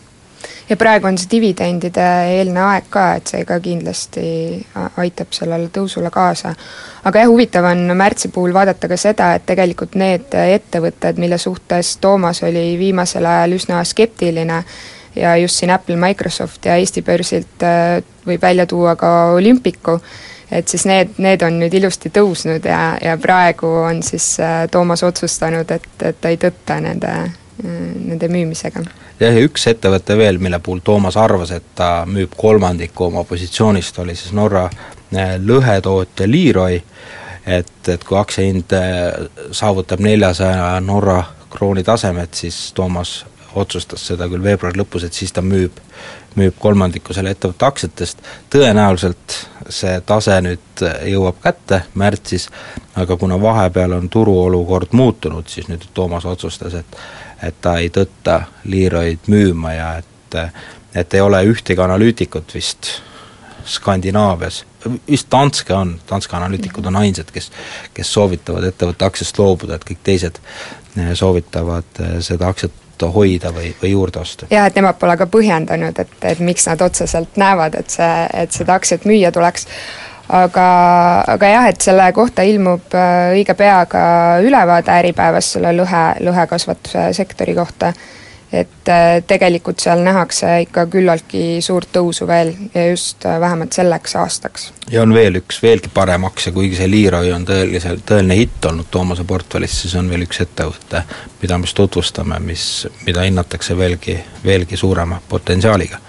ja 0.70 0.78
praegu 0.78 1.08
on 1.08 1.18
see 1.18 1.30
dividendide 1.32 2.08
eelne 2.34 2.62
aeg 2.66 2.90
ka, 2.90 3.06
et 3.20 3.32
see 3.32 3.46
ka 3.48 3.60
kindlasti 3.64 4.28
aitab 4.98 5.32
sellele 5.36 5.72
tõusule 5.74 6.12
kaasa. 6.14 6.54
aga 7.04 7.24
jah, 7.24 7.32
huvitav 7.32 7.66
on 7.72 7.88
märtsi 7.98 8.30
puhul 8.34 8.54
vaadata 8.54 8.88
ka 8.88 8.98
seda, 8.98 9.34
et 9.36 9.46
tegelikult 9.46 9.96
need 9.96 10.36
ettevõtted, 10.44 11.18
mille 11.18 11.38
suhtes 11.38 11.98
Toomas 12.02 12.44
oli 12.44 12.78
viimasel 12.80 13.26
ajal 13.26 13.58
üsna 13.60 13.84
skeptiline, 13.84 14.64
ja 15.18 15.38
just 15.38 15.56
siin 15.56 15.72
Apple, 15.72 15.96
Microsoft 15.96 16.66
ja 16.66 16.76
Eesti 16.76 17.02
börsilt 17.02 17.64
äh, 17.64 18.04
võib 18.26 18.42
välja 18.42 18.66
tuua 18.66 18.96
ka 18.96 19.32
Olympicu, 19.34 20.00
et 20.52 20.68
siis 20.68 20.86
need, 20.86 21.18
need 21.18 21.42
on 21.44 21.60
nüüd 21.62 21.74
ilusti 21.74 22.12
tõusnud 22.14 22.66
ja, 22.66 22.98
ja 23.02 23.18
praegu 23.22 23.68
on 23.88 24.04
siis 24.04 24.36
äh, 24.40 24.66
Toomas 24.72 25.04
otsustanud, 25.04 25.72
et, 25.72 25.90
et 26.02 26.22
ta 26.22 26.32
ei 26.34 26.40
tõtta 26.42 26.80
nende, 26.84 27.14
nende 27.64 28.28
müümisega. 28.32 28.84
Jah, 29.20 29.34
ja 29.34 29.46
üks 29.46 29.68
ettevõte 29.72 30.18
veel, 30.18 30.38
mille 30.42 30.60
puhul 30.64 30.82
Toomas 30.86 31.18
arvas, 31.18 31.52
et 31.56 31.72
ta 31.76 32.06
müüb 32.10 32.36
kolmandiku 32.38 33.08
oma 33.08 33.24
positsioonist, 33.28 33.98
oli 34.04 34.16
siis 34.16 34.36
Norra 34.38 34.68
eh, 34.68 35.38
lõhetootja 35.42 36.30
Leroy, 36.30 36.78
et, 37.48 37.74
et 37.88 38.06
kui 38.06 38.20
aktsiahind 38.20 38.78
eh, 38.78 39.26
saavutab 39.52 40.04
neljasaja 40.06 40.76
Norra 40.86 41.24
krooni 41.50 41.84
tasemet, 41.84 42.34
siis 42.34 42.72
Toomas 42.78 43.24
otsustas 43.58 44.04
seda 44.08 44.28
küll 44.30 44.44
veebruari 44.44 44.78
lõpus, 44.78 45.08
et 45.08 45.18
siis 45.18 45.34
ta 45.34 45.42
müüb, 45.42 45.80
müüb 46.38 46.58
kolmandiku 46.62 47.16
selle 47.16 47.32
ettevõtte 47.34 47.66
aktsiatest, 47.66 48.20
tõenäoliselt 48.54 49.38
see 49.74 49.96
tase 50.06 50.36
nüüd 50.46 50.84
jõuab 51.10 51.40
kätte 51.42 51.82
märtsis, 51.98 52.48
aga 52.96 53.18
kuna 53.18 53.40
vahepeal 53.42 53.98
on 53.98 54.10
turuolukord 54.14 54.94
muutunud, 54.94 55.50
siis 55.50 55.72
nüüd 55.72 55.88
Toomas 55.98 56.28
otsustas, 56.30 56.78
et 56.78 57.00
et 57.44 57.56
ta 57.62 57.78
ei 57.82 57.90
tõtta 57.94 58.42
Leroy'd 58.66 59.28
müüma 59.28 59.74
ja 59.74 59.92
et 60.02 60.38
et 60.98 61.14
ei 61.14 61.22
ole 61.22 61.44
ühtegi 61.46 61.82
analüütikut 61.82 62.54
vist 62.56 62.90
Skandinaavias, 63.68 64.66
vist 65.08 65.28
Danske 65.32 65.74
on, 65.76 66.00
Danske 66.10 66.36
analüütikud 66.36 66.86
on 66.88 66.96
ainsad, 66.96 67.32
kes 67.34 67.52
kes 67.94 68.12
soovitavad 68.14 68.64
ettevõtte 68.70 69.06
aktsiast 69.06 69.40
loobuda, 69.40 69.76
et 69.76 69.88
kõik 69.88 70.04
teised 70.08 70.40
eh, 70.40 71.14
soovitavad 71.20 72.04
eh, 72.04 72.18
seda 72.24 72.52
aktsiat 72.54 72.84
hoida 73.14 73.52
või, 73.54 73.74
või 73.82 73.92
juurde 73.92 74.20
osta. 74.20 74.48
jah, 74.50 74.66
et 74.66 74.76
nemad 74.80 74.98
pole 74.98 75.18
ka 75.20 75.28
põhjendanud, 75.30 76.00
et, 76.02 76.14
et 76.32 76.40
miks 76.42 76.66
nad 76.70 76.82
otseselt 76.82 77.36
näevad, 77.38 77.76
et 77.78 77.94
see, 77.94 78.14
et 78.34 78.56
seda 78.56 78.78
aktsiat 78.80 79.06
müüa 79.06 79.32
tuleks, 79.36 79.68
aga, 80.30 80.68
aga 81.36 81.50
jah, 81.54 81.68
et 81.72 81.82
selle 81.82 82.12
kohta 82.16 82.46
ilmub 82.48 82.94
eh, 82.94 83.34
õige 83.38 83.56
pea 83.58 83.80
ka 83.90 84.04
ülevaade 84.44 84.94
Äripäevas 85.00 85.54
selle 85.56 85.74
lõhe, 85.78 86.06
lõhekasvatuse 86.28 87.10
sektori 87.18 87.56
kohta 87.58 87.94
et 88.52 88.90
äh, 88.90 89.24
tegelikult 89.28 89.82
seal 89.84 90.02
nähakse 90.06 90.54
ikka 90.64 90.86
küllaltki 90.92 91.60
suurt 91.64 91.90
tõusu 91.96 92.28
veel 92.30 92.54
ja 92.74 92.86
just 92.90 93.26
äh, 93.28 93.40
vähemalt 93.44 93.76
selleks 93.76 94.16
aastaks. 94.16 94.70
ja 94.92 95.02
on 95.04 95.14
veel 95.14 95.42
üks 95.42 95.60
veelgi 95.64 95.92
parem 95.94 96.24
aktsia, 96.30 96.54
kuigi 96.56 96.80
see 96.80 96.88
Leroy 96.92 97.32
on 97.36 97.44
tõeliselt, 97.48 98.06
tõeline 98.08 98.40
hitt 98.40 98.66
olnud 98.70 98.88
Toomase 98.92 99.28
portfellis, 99.28 99.76
siis 99.82 99.96
on 100.00 100.10
veel 100.10 100.24
üks 100.24 100.40
ettevõte, 100.46 101.04
mida 101.42 101.58
me 101.58 101.68
siis 101.68 101.76
tutvustame, 101.82 102.40
mis, 102.40 102.88
mida 103.06 103.28
hinnatakse 103.28 103.78
veelgi, 103.78 104.16
veelgi 104.46 104.80
suurema 104.80 105.20
potentsiaaliga. 105.30 106.00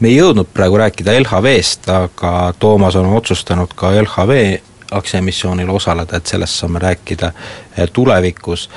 Me 0.00 0.08
ei 0.08 0.16
jõudnud 0.16 0.50
praegu 0.54 0.78
rääkida 0.78 1.14
LHV-st, 1.20 1.88
aga 1.90 2.52
Toomas 2.58 2.96
on 2.96 3.12
otsustanud 3.16 3.74
ka 3.74 3.90
LHV 4.02 4.58
aktsiaemissioonil 4.90 5.70
osaleda, 5.70 6.16
et 6.16 6.26
sellest 6.26 6.60
saame 6.60 6.78
rääkida 6.78 7.26
äh, 7.26 7.88
tulevikus. 7.92 8.70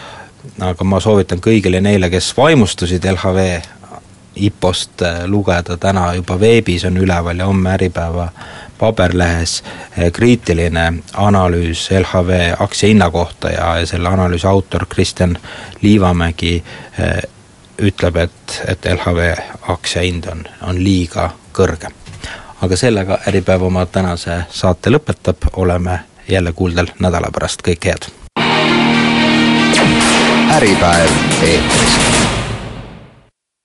Aga 0.59 0.84
ma 0.84 0.99
soovitan 0.99 1.39
kõigile 1.39 1.82
neile, 1.82 2.09
kes 2.09 2.32
vaimustusid 2.38 3.05
LHV 3.05 3.45
IPO-st 4.36 5.05
äh, 5.05 5.24
lugeda 5.30 5.78
täna 5.78 6.13
juba 6.17 6.39
veebis 6.39 6.86
on 6.89 6.97
üleval 6.97 7.39
ja 7.39 7.45
homme 7.45 7.76
Äripäeva 7.76 8.30
paberlehes 8.80 9.61
äh, 9.63 10.11
kriitiline 10.11 10.93
analüüs 11.13 11.89
LHV 11.99 12.55
aktsia 12.59 12.89
hinna 12.89 13.11
kohta 13.11 13.51
ja, 13.53 13.76
ja 13.80 13.86
selle 13.86 14.09
analüüsi 14.09 14.47
autor 14.47 14.86
Kristjan 14.89 15.38
Liivamägi 15.82 16.63
ütleb, 17.82 18.15
et, 18.15 18.61
et 18.67 18.86
LHV 18.86 19.32
aktsia 19.73 20.05
hind 20.05 20.27
on, 20.32 20.45
on 20.67 20.84
liiga 20.84 21.32
kõrge. 21.53 21.91
aga 22.61 22.77
sellega 22.77 23.17
Äripäev 23.27 23.63
oma 23.65 23.86
tänase 23.86 24.43
saate 24.49 24.93
lõpetab, 24.93 25.49
oleme 25.53 25.99
jälle 26.27 26.53
kuuldel 26.53 26.93
nädala 26.99 27.32
pärast, 27.34 27.65
kõike 27.65 27.93
head! 27.93 28.09
Äripäev 30.51 31.11
eetris 31.41 32.11